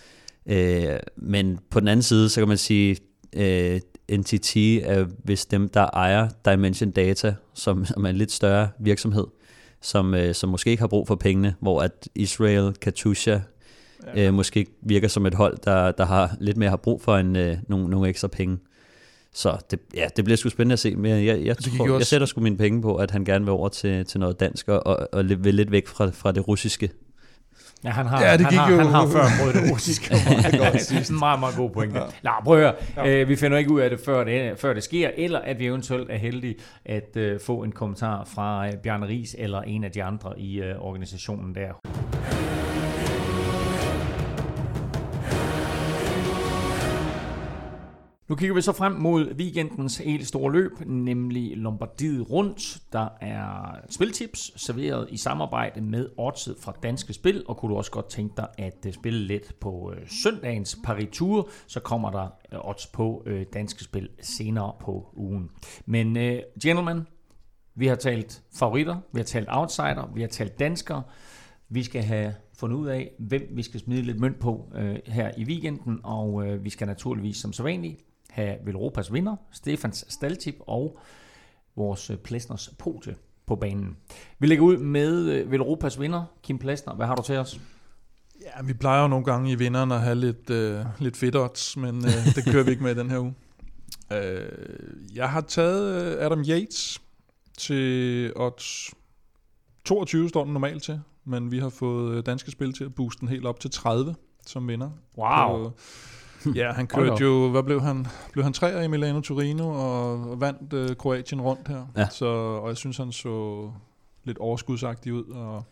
[0.46, 2.98] Øh, men på den anden side, så kan man sige,
[3.34, 3.80] øh,
[4.12, 9.26] NTT er hvis dem, der ejer Dimension Data, som, som er en lidt større virksomhed.
[9.82, 13.40] som, øh, som måske ikke har brug for pengene, hvor at Israel, Katusha,
[14.16, 14.28] ja.
[14.28, 17.36] øh, måske virker som et hold, der, der har lidt mere har brug for en,
[17.36, 18.58] øh, nogle, nogle ekstra penge.
[19.34, 21.98] Så det, ja, det bliver sgu spændende at se, men jeg, jeg, jeg, tror, også...
[21.98, 24.68] jeg sætter sgu mine penge på, at han gerne vil over til, til noget dansk,
[24.68, 26.90] og, og vil lidt væk fra, fra det russiske.
[27.86, 28.78] Ja, han har, ja, det han, har, jo...
[28.78, 30.16] han har før prøvet det russiske.
[30.16, 32.00] det er en meget, meget god pointe.
[32.00, 32.06] Ja.
[32.24, 32.74] Nå, prøv at høre.
[33.08, 33.22] Ja.
[33.22, 35.66] Øh, vi finder ikke ud af det før, det, før det sker, eller at vi
[35.66, 39.92] eventuelt er heldige at uh, få en kommentar fra uh, Bjarne Ries eller en af
[39.92, 42.65] de andre i uh, organisationen der.
[48.28, 52.78] Nu kigger vi så frem mod weekendens helt store løb, nemlig Lombardiet Rundt.
[52.94, 57.92] Der er spiltips serveret i samarbejde med Oddset fra Danske Spil, og kunne du også
[57.92, 61.22] godt tænke dig at øh, spille lidt på øh, søndagens Paris
[61.68, 65.50] så kommer der øh, odds på Danske Spil senere på ugen.
[65.86, 67.08] Men uh, gentlemen,
[67.76, 71.04] vi har talt favoritter, vi har talt outsider, vi har talt danskere.
[71.70, 75.32] Vi skal have fundet ud af, hvem vi skal smide lidt mønt på øh, her
[75.38, 78.05] i weekenden, og øh, vi skal naturligvis som sædvanligt
[78.36, 81.00] have Velropas vinder, Stefans Staltip og
[81.76, 83.16] vores øh, Plesners podie
[83.46, 83.98] på banen.
[84.40, 86.96] Vi lægger ud med øh, Velropas vinder, Kim Plesner.
[86.96, 87.60] Hvad har du til os?
[88.42, 91.78] Ja, vi plejer jo nogle gange i vinderen at have lidt, øh, lidt fedt odds,
[91.78, 93.34] men øh, det kører vi ikke med i den her uge.
[94.14, 94.50] Øh,
[95.16, 97.02] jeg har taget øh, Adam Yates
[97.58, 98.94] til odds
[99.86, 103.28] 22 står den normalt til, men vi har fået danske spil til at booste den
[103.28, 104.16] helt op til 30
[104.48, 104.90] som vinder.
[105.18, 105.64] Wow.
[105.64, 105.74] På,
[106.56, 108.08] Ja, han kørte jo, hvad blev han?
[108.32, 111.86] Blev han træer i Milano Torino og vandt øh, Kroatien rundt her.
[111.98, 112.10] Ja.
[112.10, 113.70] Så, og jeg synes, han så
[114.24, 115.24] lidt overskudsagtig ud.
[115.24, 115.64] Og,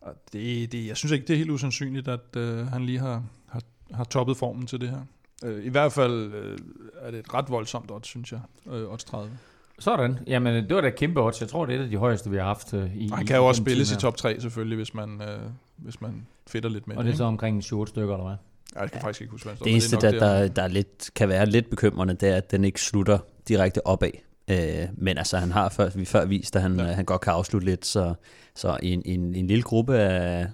[0.00, 3.22] og det, det, jeg synes ikke, det er helt usandsynligt, at øh, han lige har,
[3.46, 3.62] har,
[3.94, 5.00] har toppet formen til det her.
[5.44, 6.58] Øh, I hvert fald øh,
[7.00, 8.40] er det et ret voldsomt odds, synes jeg.
[8.70, 9.30] Øh, odds 30.
[9.78, 10.18] Sådan.
[10.26, 11.40] Jamen, det var da kæmpe odds.
[11.40, 13.36] Jeg tror, det er et af de højeste, vi har haft øh, i Han kan
[13.36, 15.40] jo også spilles i top 3 selvfølgelig, hvis man, øh,
[15.76, 18.36] hvis man fedter lidt med Og det er så omkring 7 stykker, eller hvad?
[18.74, 19.06] Ja, jeg kan ja.
[19.06, 21.70] faktisk ikke huske, hvad det, det eneste, der, der, der er lidt, kan være lidt
[21.70, 23.18] bekymrende, det er, at den ikke slutter
[23.48, 24.10] direkte opad.
[24.50, 26.84] Øh, men altså, han har før, vi før vist, at han, ja.
[26.84, 28.14] han godt kan afslutte lidt, så,
[28.54, 30.46] så en, en, en lille gruppe af,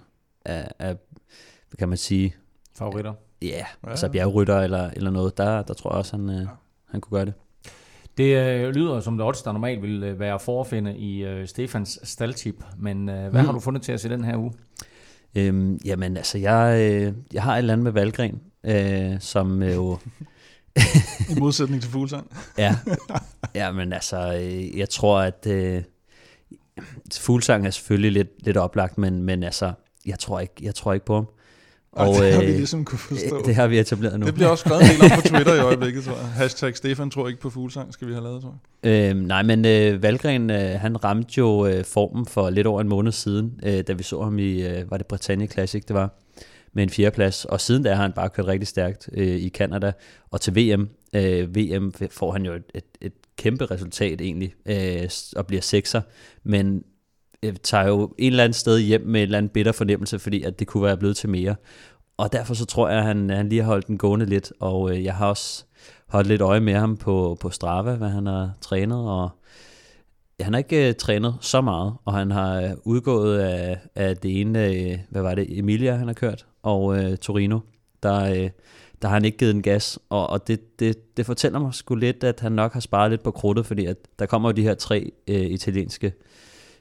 [0.45, 0.97] af, af,
[1.69, 2.35] hvad kan man sige?
[2.79, 3.15] Favoritter?
[3.43, 3.91] Ja, ja.
[3.91, 6.47] altså bjergrytter eller, eller noget, der, der tror jeg også, han, øh, ja.
[6.91, 7.35] han kunne gøre det.
[8.17, 12.01] Det øh, lyder som det odds, der normalt vil øh, være forfinde i øh, Stefans
[12.03, 13.47] staldtip, men øh, hvad mm.
[13.47, 14.53] har du fundet til os i den her uge?
[15.37, 19.75] Øhm, jamen, altså, jeg, øh, jeg har et eller andet med Valgren, øh, som øh,
[19.75, 19.99] jo...
[21.31, 22.37] I modsætning til Fuglsang.
[22.59, 22.77] ja,
[23.55, 25.83] ja, men altså, øh, jeg tror, at øh,
[27.21, 29.73] Fuglsang er selvfølgelig lidt, lidt oplagt, men, men altså,
[30.07, 31.27] jeg tror ikke, jeg tror ikke på ham.
[31.97, 33.43] Og, det har vi øh, ligesom kunne forstå.
[33.47, 34.27] Det har vi etableret nu.
[34.27, 36.27] Det bliver også skrevet en del om på Twitter i øjeblikket, tror jeg.
[36.27, 39.11] Hashtag Stefan tror ikke på fuglsang, skal vi have lavet, tror jeg.
[39.11, 42.89] Øhm, nej, men øh, Valgren, øh, han ramte jo øh, formen for lidt over en
[42.89, 46.11] måned siden, øh, da vi så ham i, øh, var det Britannia Classic, det var,
[46.73, 47.45] med en fjerdeplads.
[47.45, 49.93] Og siden da har han bare kørt rigtig stærkt øh, i Canada.
[50.31, 55.11] Og til VM, øh, VM får han jo et, et, et kæmpe resultat egentlig, øh,
[55.37, 56.01] og bliver sekser.
[56.45, 56.85] Men
[57.43, 60.43] Øh, tager jo en eller anden sted hjem med en eller anden bitter fornemmelse, fordi
[60.43, 61.55] at det kunne være blevet til mere.
[62.17, 64.91] Og derfor så tror jeg, at han, han lige har holdt den gående lidt, og
[64.91, 65.65] øh, jeg har også
[66.07, 69.31] holdt lidt øje med ham på, på Strava, hvad han har trænet, og
[70.41, 74.41] han har ikke øh, trænet så meget, og han har øh, udgået af, af det
[74.41, 77.59] ene, øh, hvad var det, Emilia han har kørt, og øh, Torino,
[78.03, 78.51] der, øh,
[79.03, 81.95] der har han ikke givet en gas, og, og det, det, det fortæller mig sgu
[81.95, 84.63] lidt, at han nok har sparet lidt på krudtet, fordi at der kommer jo de
[84.63, 86.13] her tre øh, italienske øh,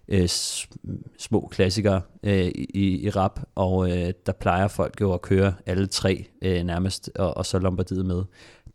[0.07, 0.27] Øh,
[1.17, 5.87] små klassikere øh, i, i rap, og øh, der plejer folk jo at køre alle
[5.87, 8.23] tre øh, nærmest, og, og så Lombardiet med.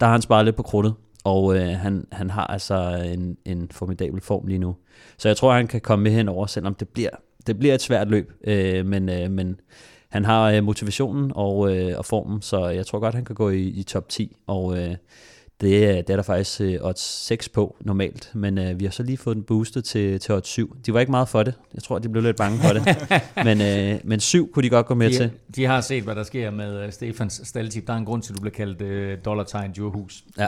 [0.01, 3.69] Der har han sparet lidt på krudtet, og øh, han, han har altså en, en
[3.71, 4.77] formidabel form lige nu.
[5.19, 7.11] Så jeg tror, han kan komme med henover, selvom det bliver,
[7.47, 9.61] det bliver et svært løb, øh, men, øh, men
[10.09, 13.51] han har øh, motivationen og, øh, og formen, så jeg tror godt, han kan gå
[13.51, 14.97] i, i top 10, og øh,
[15.61, 18.93] det, er, det er der faktisk øh, odds 6 på normalt, men øh, vi har
[18.93, 20.77] så lige fået den boostet til, til odds 7.
[20.87, 21.55] De var ikke meget for det.
[21.75, 22.83] Jeg tror, de blev lidt bange for det.
[23.47, 25.31] men, øh, men 7 kunne de godt gå med de, til.
[25.57, 27.87] De har set, hvad der sker med uh, Stefans staldtip.
[27.87, 28.83] Der er en grund til, at du bliver kaldt
[29.19, 30.25] uh, dollartegn Djurhus.
[30.39, 30.47] Ja.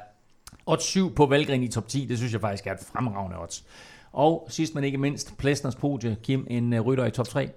[0.67, 3.65] Odds 7 på Valgren i top 10, det synes jeg faktisk er et fremragende odds.
[4.13, 7.51] Og sidst men ikke mindst, Plesners podie, Kim, en uh, rytter i top 3.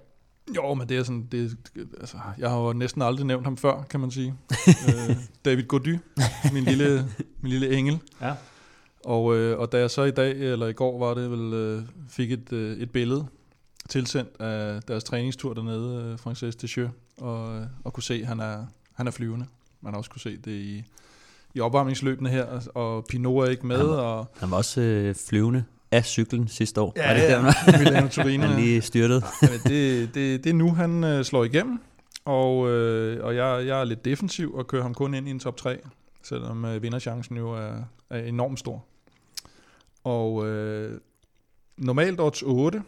[0.56, 1.56] Jo, men det er sådan, det,
[2.00, 4.34] altså, jeg har jo næsten aldrig nævnt ham før, kan man sige.
[4.88, 5.98] øh, David Gody,
[6.52, 7.08] min lille,
[7.40, 7.98] min lille engel.
[8.20, 8.34] Ja.
[9.04, 11.82] Og, øh, og da jeg så i dag, eller i går var det vel, øh,
[12.08, 13.26] fik et, øh, et billede
[13.88, 18.66] tilsendt af deres træningstur dernede, øh, Frances Descheux, og, og kunne se, at han er,
[18.94, 19.46] han er flyvende.
[19.80, 20.84] Man har også kunne se det i,
[21.54, 23.76] i opvarmningsløbene her, og Pinot er ikke med.
[23.76, 26.92] Han var, og, han var også øh, flyvende af cyklen sidste år.
[26.96, 27.28] Ja, Var det ja.
[27.28, 28.46] der, Milano Torino.
[28.46, 29.22] han lige styrtede?
[29.42, 31.80] Jamen, det, det, det er nu, han øh, slår igennem,
[32.24, 35.38] og, øh, og jeg, jeg er lidt defensiv og kører ham kun ind i en
[35.38, 35.78] top 3,
[36.22, 37.74] selvom øh, vinderchancen jo er,
[38.10, 38.84] er enormt stor.
[40.04, 41.00] Og øh,
[41.78, 42.82] normalt odds 8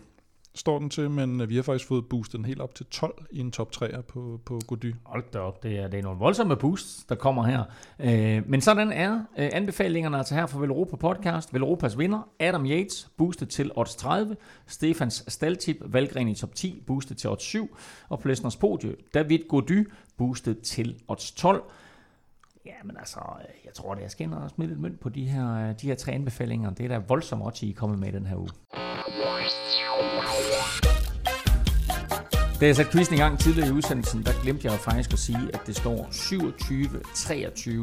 [0.58, 3.26] står den til, men øh, vi har faktisk fået boostet den helt op til 12
[3.30, 4.94] i en top 3'er på, på Gody.
[5.04, 7.64] Hold da op, det er, det er nogle voldsomme boosts, der kommer her.
[7.98, 11.54] Øh, men sådan er øh, anbefalingerne altså her fra Velropa Podcast.
[11.54, 14.36] Velropas vinder, Adam Yates, boostet til odds 30.
[14.66, 17.76] Stefans Staltip, Valgren i top 10, boostet til odds 7.
[18.08, 21.62] Og Plesners Podie, David Gody, boostet til odds 12.
[22.66, 25.24] Ja, men altså, øh, jeg tror, det er skal at smide lidt mønt på de
[25.24, 26.70] her, øh, de her tre anbefalinger.
[26.70, 28.50] Det er da voldsomt også, I er kommet med den her uge.
[32.60, 35.18] Da jeg satte quizzen i gang tidligere i udsendelsen, der glemte jeg jo faktisk at
[35.18, 36.08] sige, at det står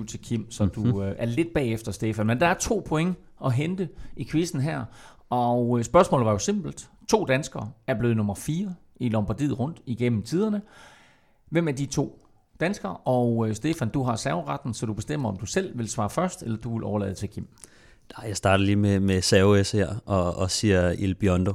[0.03, 2.27] 27-23 til Kim, så du øh, er lidt bagefter, Stefan.
[2.27, 4.85] Men der er to point at hente i quizzen her,
[5.29, 6.89] og øh, spørgsmålet var jo simpelt.
[7.09, 10.61] To danskere er blevet nummer 4 i Lombardiet rundt igennem tiderne.
[11.49, 12.25] Hvem er de to
[12.59, 12.97] danskere?
[12.97, 16.43] Og øh, Stefan, du har serveretten, så du bestemmer, om du selv vil svare først,
[16.43, 17.47] eller du vil overlade til Kim.
[18.17, 21.53] Nej, jeg starter lige med, med Serves her og, og siger Il Biondo.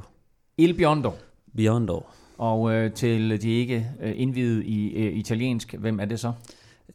[0.59, 1.13] Il Biondo.
[1.57, 2.03] Biondo.
[2.41, 6.33] Og øh, til de ikke øh, indvidet i øh, italiensk, hvem er det så?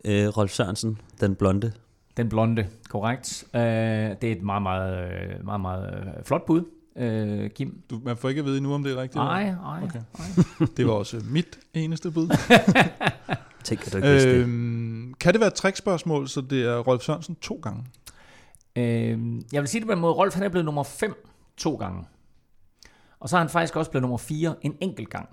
[0.06, 1.72] Øh, Rolf Sørensen, den blonde.
[2.18, 3.44] Den blonde, korrekt.
[3.54, 6.64] Øh, det er et meget, meget, øh, meget, meget øh, flot bud,
[6.96, 7.82] øh, Kim.
[7.90, 9.16] Du, man får ikke at vide nu, om det er rigtigt.
[9.16, 10.00] Nej, nej, Okay.
[10.78, 12.28] Det var også mit eneste bud.
[13.64, 14.36] Tænk, at du ikke det.
[14.36, 17.84] øhm, kan det være et trickspørgsmål, så det er Rolf Sørensen to gange?
[18.76, 19.20] Øh,
[19.54, 21.14] jeg vil sige det på en måde, Rolf han er blevet nummer 5
[21.58, 22.04] to gange.
[23.26, 25.30] Og så er han faktisk også blevet nummer 4 en enkelt gang.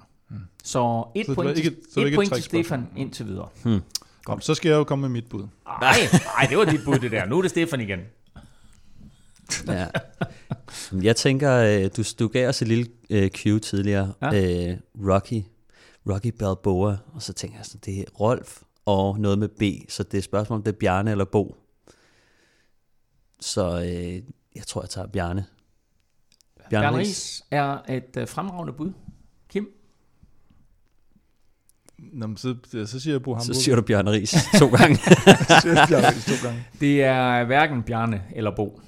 [0.65, 2.43] Så et Så point, ikke- til, så et point til.
[2.43, 3.49] Stefan indtil videre.
[4.25, 5.47] Kom, så skal jeg jo komme med mit bud.
[5.67, 5.97] Nej,
[6.39, 7.27] nej, det var dit bud det der.
[7.27, 8.01] Nu er det Stefan igen.
[9.67, 9.87] Ja.
[11.03, 14.13] Jeg tænker, øh, du, du gav os et lille øh, cue tidligere.
[14.23, 14.69] Ja.
[14.71, 14.77] Øh,
[15.09, 15.43] Rocky.
[16.11, 16.97] Rocky Balboa.
[17.15, 19.91] Og så tænker jeg sådan, det er Rolf og noget med B.
[19.91, 21.57] Så det er et spørgsmål, om det er Bjarne eller Bo.
[23.41, 24.23] Så øh,
[24.57, 25.45] jeg tror, jeg tager Bjarne.
[26.81, 28.93] Bjarne Ries er et øh, fremragende bud.
[29.49, 29.69] Kim?
[31.99, 32.57] Nå, men så,
[32.87, 33.57] så siger jeg Bo Hamburg.
[33.57, 34.97] Så siger du Bjarne Ries to gange.
[34.97, 36.65] så siger jeg Bjarne Ries to gange.
[36.81, 38.81] Det er hverken Bjarne eller Bo.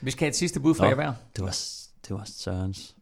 [0.00, 1.12] Vi skal have et sidste bud fra jer hver.
[1.36, 1.58] det, var,
[2.08, 2.96] det var Sørens.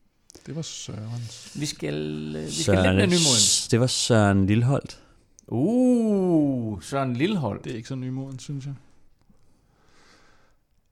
[0.46, 1.52] Det var Sørens.
[1.54, 3.70] Vi skal, øh, vi skal lidt med nymoden.
[3.70, 5.00] det var Søren Lilleholdt.
[5.46, 7.62] Uh, Søren Lillehold.
[7.62, 8.74] Det er ikke så nymoden, synes jeg.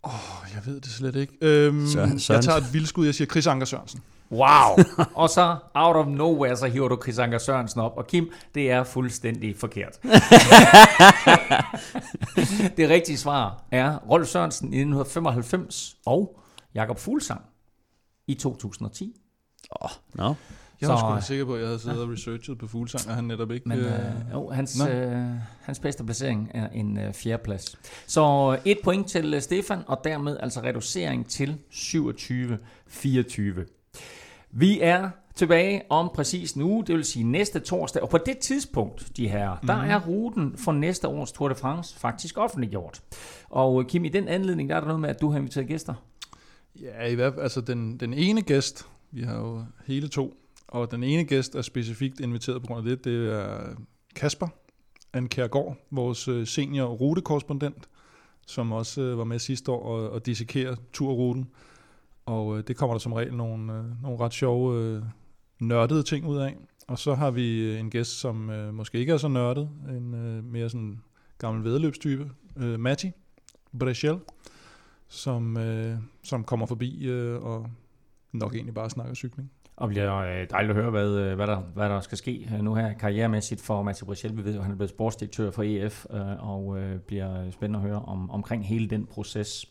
[0.04, 0.35] Åh, oh,
[0.66, 1.32] jeg ved det slet ikke.
[1.40, 2.42] Øhm, Søren- jeg Søren.
[2.42, 4.00] tager et vildskud, jeg siger Chris Anker Sørensen.
[4.30, 4.76] Wow.
[5.22, 7.92] og så out of nowhere, så hiver du Chris Anker Sørensen op.
[7.96, 9.98] Og Kim, det er fuldstændig forkert.
[12.76, 16.40] det rigtige svar er Rolf Sørensen i 1995 og
[16.74, 17.40] Jakob Fuglsang
[18.26, 19.16] i 2010.
[19.82, 20.34] Åh, nå.
[20.80, 23.14] Jeg var sgu da sikker på, at jeg havde siddet og researchet på Fuglsang, og
[23.14, 23.68] han netop ikke...
[23.68, 24.00] Men øh, øh,
[24.32, 24.86] jo, hans, nå.
[24.88, 25.26] øh,
[25.60, 27.78] hans bedste placering er en øh, fjerdeplads.
[28.06, 33.40] Så et point til øh, Stefan, og dermed altså reducering til 27-24.
[34.50, 38.02] Vi er tilbage om præcis uge, det vil sige næste torsdag.
[38.02, 41.98] Og på det tidspunkt, de her, der er ruten for næste års Tour de France
[41.98, 43.02] faktisk offentliggjort.
[43.50, 45.66] Og øh, Kim, i den anledning, der er der noget med, at du har inviteret
[45.66, 45.94] gæster.
[46.82, 50.34] Ja, i hvert fald, altså den, den ene gæst, vi har jo hele to,
[50.68, 53.74] og den ene gæst er specifikt inviteret på grund af det, det er
[54.14, 54.48] Kasper
[55.12, 57.88] Ankergaard, vores øh, senior rutekorrespondent,
[58.46, 61.48] som også øh, var med sidste år og, og dissekerer turruten.
[62.26, 65.02] Og øh, det kommer der som regel nogle, øh, nogle ret sjove øh,
[65.60, 66.56] nørdede ting ud af.
[66.88, 70.14] Og så har vi øh, en gæst, som øh, måske ikke er så nørdet, en
[70.14, 71.00] øh, mere sådan
[71.38, 73.10] gammel vedløbstype, øh, Matti
[73.78, 74.18] Brechel,
[75.08, 77.70] som, øh, som kommer forbi øh, og
[78.32, 79.50] nok egentlig bare snakker cykling.
[79.76, 82.60] Og bliver øh, dejligt at høre, hvad, øh, hvad, der, hvad der skal ske øh,
[82.60, 84.36] nu her karrieremæssigt for Mathieu Brichel.
[84.36, 86.06] Vi ved jo, at han er blevet sportsdirektør for EF,
[86.38, 89.66] og bliver spændende at høre om, omkring hele den proces.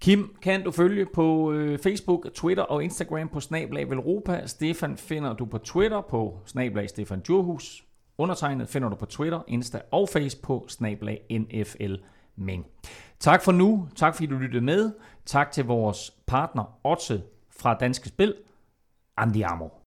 [0.00, 4.46] Kim kan du følge på øh, Facebook, Twitter og Instagram på Snablag Velropa.
[4.46, 7.84] Stefan finder du på Twitter på Snablag Stefan Djurhus.
[8.18, 11.94] Undertegnet finder du på Twitter, Insta og Face på Snablag NFL
[12.36, 12.66] Ming.
[13.20, 13.88] Tak for nu.
[13.96, 14.92] Tak fordi du lyttede med.
[15.26, 18.34] Tak til vores partner Otse fra Danske Spil.
[19.18, 19.84] Andiamo.